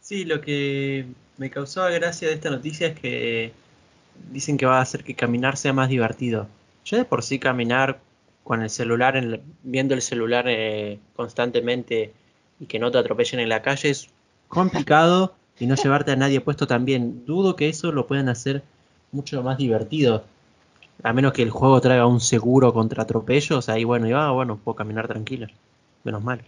[0.00, 1.06] Sí, lo que
[1.36, 3.52] me causaba gracia de esta noticia es que
[4.30, 6.46] dicen que va a hacer que caminar sea más divertido.
[6.84, 8.00] Yo de por sí caminar
[8.44, 10.46] con el celular, viendo el celular
[11.14, 12.12] constantemente
[12.58, 14.08] y que no te atropellen en la calle es
[14.50, 17.24] complicado y no llevarte a nadie puesto también.
[17.24, 18.62] Dudo que eso lo puedan hacer
[19.12, 20.24] mucho más divertido.
[21.02, 24.58] A menos que el juego traiga un seguro contra atropellos, ahí bueno, y va, bueno,
[24.58, 25.46] puedo caminar tranquilo.
[26.04, 26.42] Menos mal.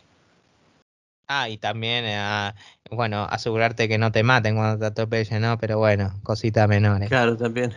[1.28, 2.52] Ah, y también, eh,
[2.90, 5.56] bueno, asegurarte que no te maten cuando te atropellen, ¿no?
[5.58, 7.08] Pero bueno, cositas menores.
[7.08, 7.72] Claro, también.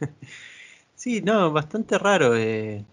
[0.94, 2.36] sí, no, bastante raro.
[2.36, 2.84] Eh.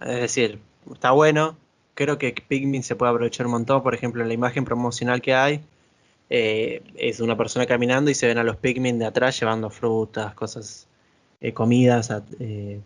[0.00, 0.60] Es decir,
[0.92, 1.56] está bueno.
[1.94, 3.82] Creo que Pikmin se puede aprovechar un montón.
[3.82, 5.62] Por ejemplo, en la imagen promocional que hay,
[6.28, 10.34] eh, es una persona caminando y se ven a los Pikmin de atrás llevando frutas,
[10.34, 10.88] cosas,
[11.40, 12.80] eh, comidas, eh,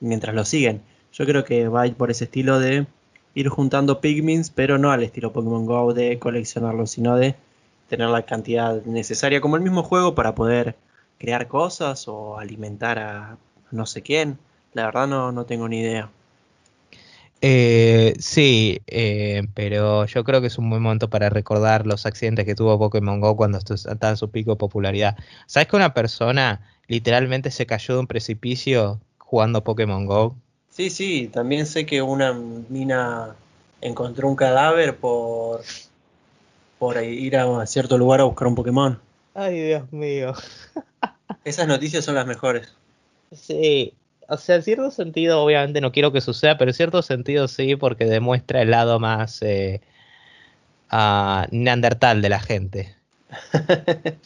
[0.00, 0.82] mientras lo siguen.
[1.12, 2.86] Yo creo que va a ir por ese estilo de
[3.34, 7.34] ir juntando Pikmins, pero no al estilo Pokémon Go de coleccionarlos, sino de
[7.88, 10.76] tener la cantidad necesaria como el mismo juego para poder
[11.18, 13.38] crear cosas o alimentar a
[13.70, 14.38] no sé quién.
[14.72, 16.10] La verdad no, no tengo ni idea.
[17.46, 22.46] Eh, sí, eh, pero yo creo que es un buen momento para recordar los accidentes
[22.46, 25.18] que tuvo Pokémon Go cuando estaba en su pico de popularidad.
[25.46, 30.38] ¿Sabes que una persona literalmente se cayó de un precipicio jugando Pokémon Go?
[30.70, 33.36] Sí, sí, también sé que una mina
[33.82, 35.60] encontró un cadáver por,
[36.78, 38.98] por ir a cierto lugar a buscar un Pokémon.
[39.34, 40.32] Ay, Dios mío.
[41.44, 42.72] Esas noticias son las mejores.
[43.32, 43.92] Sí,
[44.28, 47.76] o sea, en cierto sentido, obviamente no quiero que suceda, pero en cierto sentido sí,
[47.76, 49.80] porque demuestra el lado más eh,
[50.92, 52.94] uh, neandertal de la gente.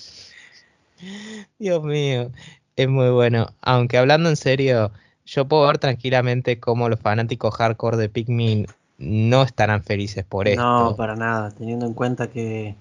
[1.59, 2.31] Dios mío,
[2.77, 3.49] es muy bueno.
[3.61, 4.93] Aunque hablando en serio,
[5.27, 8.67] yo puedo ver tranquilamente cómo los fanáticos hardcore de Pikmin
[8.99, 10.63] no estarán felices por esto.
[10.63, 12.75] No, para nada, teniendo en cuenta que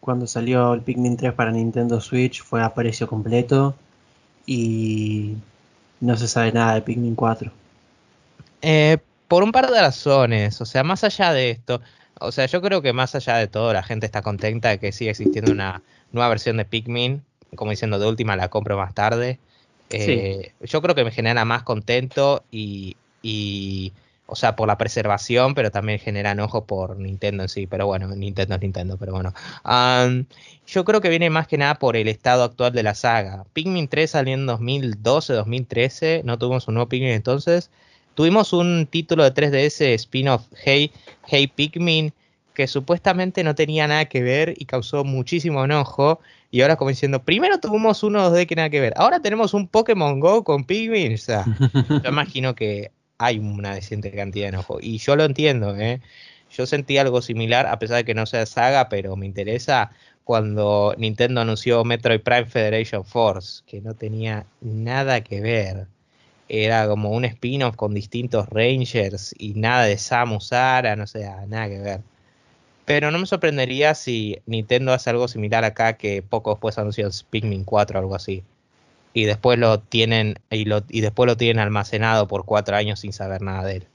[0.00, 3.74] cuando salió el Pikmin 3 para Nintendo Switch fue a precio completo
[4.46, 5.36] y
[6.00, 7.50] no se sabe nada de Pikmin 4.
[8.62, 8.98] Eh,
[9.28, 11.80] por un par de razones, o sea, más allá de esto,
[12.18, 14.92] o sea, yo creo que más allá de todo la gente está contenta de que
[14.92, 15.82] siga existiendo una
[16.12, 17.22] nueva versión de Pikmin,
[17.54, 19.38] como diciendo de última la compro más tarde.
[19.90, 23.92] Eh, yo creo que me genera más contento y, y
[24.30, 27.66] o sea, por la preservación, pero también genera enojo por Nintendo en sí.
[27.66, 29.34] Pero bueno, Nintendo es Nintendo, pero bueno.
[30.66, 33.44] yo creo que viene más que nada por el estado actual de la saga.
[33.52, 36.22] Pikmin 3 salió en 2012, 2013.
[36.24, 37.70] No tuvimos un nuevo Pikmin entonces.
[38.14, 40.92] Tuvimos un título de 3DS spin-off, Hey,
[41.26, 42.12] hey Pikmin,
[42.54, 46.20] que supuestamente no tenía nada que ver y causó muchísimo enojo.
[46.52, 48.92] Y ahora como diciendo, primero tuvimos uno de que nada que ver.
[48.96, 51.14] Ahora tenemos un Pokémon Go con Pikmin.
[51.14, 51.44] O sea,
[52.04, 52.90] yo imagino que
[53.20, 54.78] hay una decente cantidad de enojo.
[54.80, 56.00] Y yo lo entiendo, ¿eh?
[56.50, 59.90] Yo sentí algo similar, a pesar de que no sea saga, pero me interesa
[60.24, 65.86] cuando Nintendo anunció Metroid Prime Federation Force, que no tenía nada que ver.
[66.48, 71.68] Era como un spin-off con distintos Rangers y nada de Samus Aran, no sé, nada
[71.68, 72.00] que ver.
[72.86, 77.64] Pero no me sorprendería si Nintendo hace algo similar acá, que poco después anunció Pikmin
[77.64, 78.44] 4 o algo así
[79.12, 83.12] y después lo tienen y, lo, y después lo tienen almacenado por cuatro años sin
[83.12, 83.86] saber nada de él.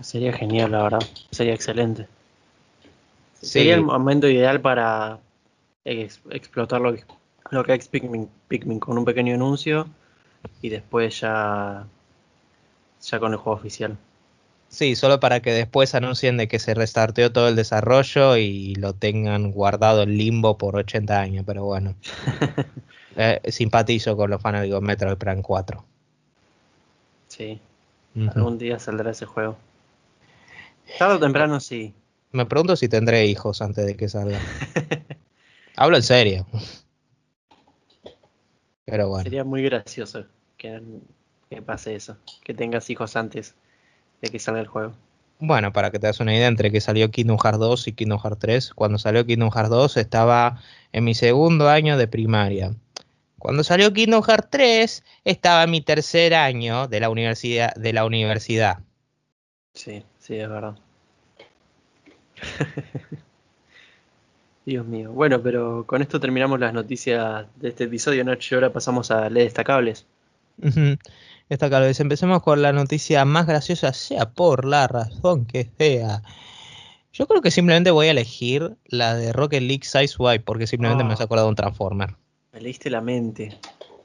[0.00, 1.02] Sería genial, la verdad.
[1.30, 2.06] Sería excelente.
[3.40, 5.18] Sería el momento ideal para
[5.84, 7.04] explotar lo que,
[7.50, 9.86] lo que es Pikmin, Pikmin con un pequeño anuncio
[10.62, 11.86] y después ya,
[13.02, 13.96] ya con el juego oficial.
[14.76, 18.92] Sí, solo para que después anuncien de que se restarteó todo el desarrollo y lo
[18.92, 21.94] tengan guardado en limbo por 80 años, pero bueno.
[23.18, 25.82] Eh, simpatizo con los fanáticos de Metroid Prime 4.
[27.28, 27.58] Sí,
[28.14, 29.56] algún día saldrá ese juego.
[30.98, 31.94] Tarde o temprano sí.
[32.32, 34.38] Me pregunto si tendré hijos antes de que salga.
[35.76, 36.46] Hablo en serio.
[38.84, 39.22] Pero bueno.
[39.22, 40.26] Sería muy gracioso
[40.58, 40.82] que,
[41.48, 43.54] que pase eso, que tengas hijos antes
[44.20, 44.92] de que salga el juego.
[45.38, 48.18] Bueno, para que te das una idea, entre que salió Kingdom Hearts 2 y Kingdom
[48.18, 50.62] Hearts 3, cuando salió Kingdom Hearts 2 estaba
[50.92, 52.74] en mi segundo año de primaria.
[53.38, 57.74] Cuando salió Kingdom Hearts 3 estaba en mi tercer año de la universidad.
[57.74, 58.78] De la universidad.
[59.74, 60.76] Sí, sí, es verdad.
[64.64, 65.12] Dios mío.
[65.12, 68.32] Bueno, pero con esto terminamos las noticias de este episodio, ¿no?
[68.32, 70.06] Y ahora pasamos a leer destacables.
[71.46, 71.50] Ujú.
[71.50, 72.00] Destacables.
[72.00, 76.22] Empecemos con la noticia más graciosa, sea por la razón que sea.
[77.12, 81.04] Yo creo que simplemente voy a elegir la de Rocket League Size Y porque simplemente
[81.04, 81.24] me has Ah.
[81.24, 82.14] acordado de un Transformer.
[82.52, 83.58] Me leíste la mente.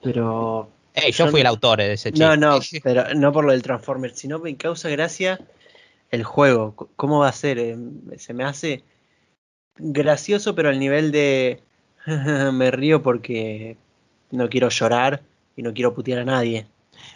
[0.04, 0.70] Pero.
[0.94, 2.26] Ey, yo Yo fui el autor de ese chiste.
[2.26, 5.40] No, no, pero no por lo del Transformer, sino me causa gracia
[6.12, 6.76] el juego.
[6.96, 7.58] ¿Cómo va a ser?
[7.60, 7.78] Eh,
[8.18, 8.84] Se me hace
[9.78, 11.62] gracioso, pero al nivel de.
[12.54, 13.78] me río porque
[14.32, 15.22] no quiero llorar
[15.56, 16.66] y no quiero putear a nadie.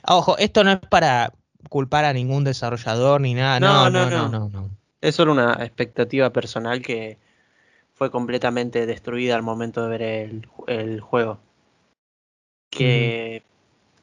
[0.08, 1.34] Ojo, esto no es para
[1.70, 3.60] culpar a ningún desarrollador ni nada.
[3.60, 4.70] No, No, no, no, no.
[5.02, 7.18] Es solo una expectativa personal que
[7.94, 11.40] fue completamente destruida al momento de ver el, el juego.
[12.70, 13.44] Que,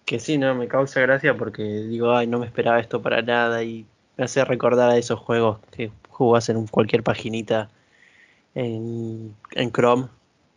[0.04, 3.62] que sí, no, me causa gracia porque digo, ay, no me esperaba esto para nada
[3.62, 7.68] y me hace recordar a esos juegos que jugás en cualquier paginita
[8.54, 10.08] en, en Chrome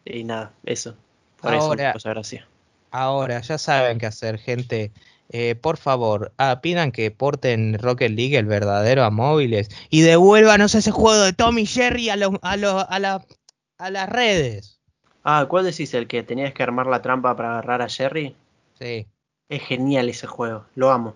[0.06, 0.96] y nada, eso.
[1.42, 2.48] Por eso Ahora- me causa gracia.
[2.92, 4.94] Ahora, ya saben qué hacer, gente.
[5.30, 10.76] Eh, por favor, ah, pidan que porten Rocket League el verdadero a móviles y devuélvanos
[10.76, 13.26] ese juego de Tommy Jerry a, los- a, los- a, la-
[13.80, 14.80] a las redes.
[15.24, 15.94] Ah, ¿cuál decís?
[15.96, 18.36] ¿El que tenías que armar la trampa para agarrar a Jerry?
[18.80, 19.08] Sí.
[19.50, 21.16] Es genial ese juego, lo amo.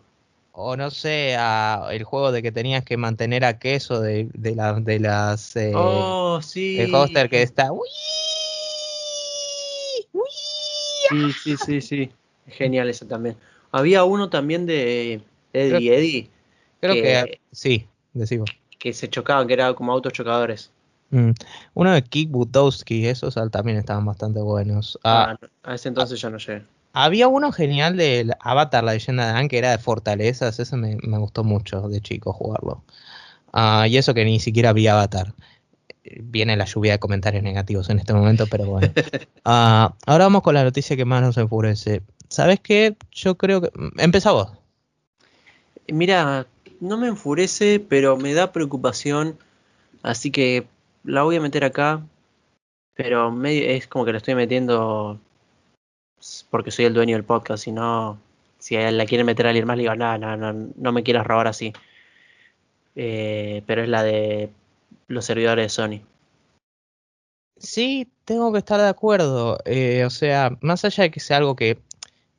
[0.52, 4.56] O no sé, a- el juego de que tenías que mantener a queso de, de,
[4.56, 5.56] la- de las.
[5.56, 6.80] eh, oh, sí.
[6.80, 7.72] el hoster que está.
[7.72, 7.88] ¡Uy!
[10.14, 10.24] ¡Uy!
[11.10, 12.12] Sí, sí, sí, sí.
[12.48, 13.38] Genial ese también.
[13.72, 15.22] Había uno también de
[15.54, 16.30] Eddie Eddie
[16.82, 18.50] Creo que, que- sí, decimos.
[18.78, 20.72] que se chocaban, que era como autos chocadores.
[21.12, 21.32] Mm.
[21.74, 24.98] Uno de Kick Butowski, esos ah, también estaban bastante buenos.
[25.04, 26.64] Ah, Ah, a ese entonces yo no llegué.
[26.94, 30.60] Había uno genial del Avatar, la leyenda de Aang, que era de fortalezas.
[30.60, 32.84] Ese me, me gustó mucho de chico jugarlo.
[33.54, 35.34] Ah, y eso que ni siquiera vi Avatar.
[36.22, 38.92] Viene la lluvia de comentarios negativos en este momento, pero bueno.
[39.46, 42.04] Ah, ahora vamos con la noticia que más nos enfurece.
[42.30, 42.96] ¿Sabes qué?
[43.12, 43.70] Yo creo que.
[43.98, 44.52] Empezá vos.
[45.88, 46.46] Mira,
[46.80, 49.38] no me enfurece, pero me da preocupación.
[50.04, 50.68] Así que
[51.04, 52.02] la voy a meter acá.
[52.94, 55.20] Pero me- es como que la estoy metiendo
[56.50, 57.64] porque soy el dueño del podcast.
[57.64, 58.20] Si no,
[58.60, 60.92] si a él la quieren meter a alguien más, le digo, no, no, no, no
[60.92, 61.74] me quieras robar así.
[62.96, 64.50] Eh, pero es la de
[65.08, 66.02] los servidores de Sony.
[67.58, 69.58] Sí, tengo que estar de acuerdo.
[69.66, 71.80] Eh, o sea, más allá de que sea algo que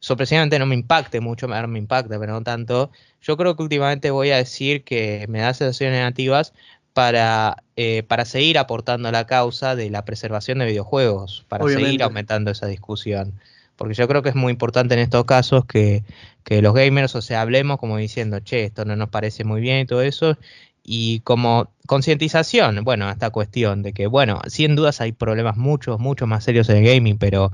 [0.01, 2.91] sorpresivamente no me impacte mucho, me, impacta, pero no tanto.
[3.23, 6.53] Yo creo que últimamente voy a decir que me da sensaciones negativas
[6.95, 12.03] para, eh, para seguir aportando a la causa de la preservación de videojuegos, para seguir
[12.03, 13.35] aumentando esa discusión.
[13.77, 16.03] Porque yo creo que es muy importante en estos casos que,
[16.45, 19.81] que los gamers, o sea, hablemos como diciendo, che, esto no nos parece muy bien
[19.81, 20.37] y todo eso,
[20.83, 25.99] y como concientización, bueno, a esta cuestión de que, bueno, sin dudas hay problemas muchos,
[25.99, 27.53] mucho más serios en el gaming, pero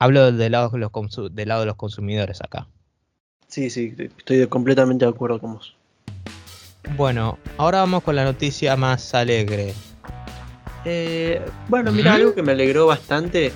[0.00, 0.90] hablo del lado de los,
[1.34, 2.66] del lado de los consumidores acá.
[3.46, 5.76] Sí, sí, estoy completamente de acuerdo con vos.
[6.96, 9.74] Bueno, ahora vamos con la noticia más alegre.
[10.84, 13.52] Eh, bueno, mira, algo que me alegró bastante,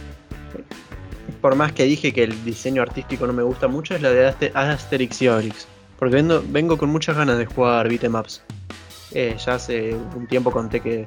[1.40, 4.28] por más que dije que el diseño artístico no me gusta mucho, es la de
[4.28, 5.66] Aster- Asterix y Obelix.
[5.98, 8.42] Porque vengo, vengo con muchas ganas de jugar beatemaps.
[9.12, 11.06] Eh, ya hace un tiempo conté que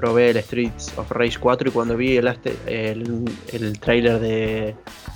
[0.00, 4.74] probé el Streets of Rage 4 y cuando vi el, Aster- el, el trailer de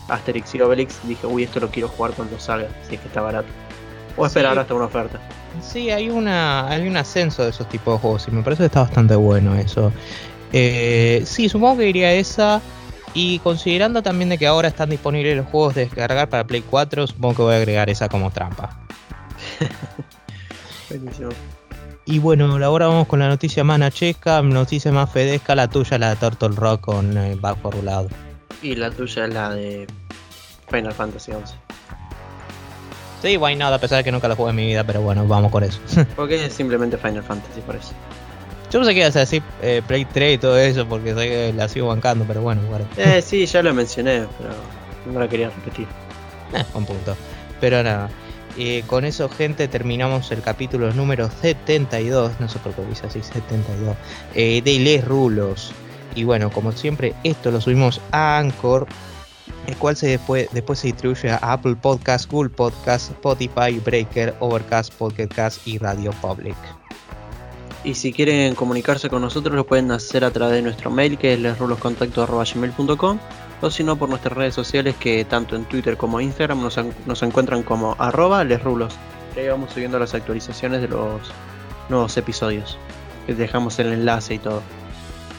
[0.09, 3.21] Asterix y Obelix dije, uy, esto lo quiero jugar cuando salga, si es que está
[3.23, 3.49] barato.
[4.17, 4.59] O esperar Sí.
[4.61, 5.19] hasta una oferta.
[5.63, 8.67] Sí, hay una hay un ascenso de esos tipos de juegos y me parece que
[8.67, 9.93] está bastante bueno eso.
[10.53, 12.61] Eh, sí, supongo que iría esa.
[13.17, 17.07] Y considerando también de que ahora están disponibles los juegos de descargar para Play 4,
[17.07, 18.77] supongo que voy a agregar esa como trampa.
[20.91, 21.31] Buenísimo.
[22.07, 26.11] Y bueno, ahora vamos con la noticia más nachesca, noticia más fedesca, la tuya, la
[26.11, 28.09] de Turtle Rock con eh, Back for Blood.
[28.63, 29.87] Y la tuya es la de
[30.71, 31.55] Final Fantasy 11.
[33.23, 35.27] Sí, why not, a pesar de que nunca lo jugué en mi vida, pero bueno,
[35.27, 35.81] vamos con eso.
[36.17, 37.93] Porque es simplemente Final Fantasy, por eso.
[38.71, 41.53] Yo pensé que ibas a decir eh, Play 3 y todo eso, porque sé que
[41.55, 42.85] la sigo bancando, pero bueno, bueno.
[42.97, 44.51] Eh, sí, ya lo mencioné, pero
[45.13, 45.87] no la quería repetir.
[46.53, 47.17] Eh, un punto.
[47.61, 48.11] Pero nada,
[48.57, 52.33] eh, con eso, gente, terminamos el capítulo número 72.
[52.41, 53.97] No sé por qué dice así, 72.
[54.35, 55.73] eh, de Les Rulos.
[56.15, 58.87] Y bueno, como siempre, esto lo subimos a Anchor.
[59.67, 64.93] el cual se después, después se distribuye a Apple Podcast, Google Podcast, Spotify, Breaker, Overcast,
[64.95, 66.57] Podcast y Radio Public.
[67.83, 71.35] Y si quieren comunicarse con nosotros lo pueden hacer a través de nuestro mail que
[71.35, 73.19] es lesruloscontacto.gmail.com
[73.61, 77.23] o si no por nuestras redes sociales que tanto en Twitter como Instagram nos, nos
[77.23, 78.97] encuentran como arroba lesrulos.
[79.37, 81.21] Ahí vamos subiendo las actualizaciones de los
[81.89, 82.79] nuevos episodios.
[83.27, 84.63] Les dejamos el enlace y todo.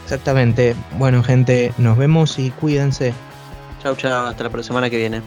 [0.03, 0.76] Exactamente.
[0.97, 3.13] Bueno gente, nos vemos y cuídense.
[3.82, 5.22] Chau chau, hasta la semana que viene.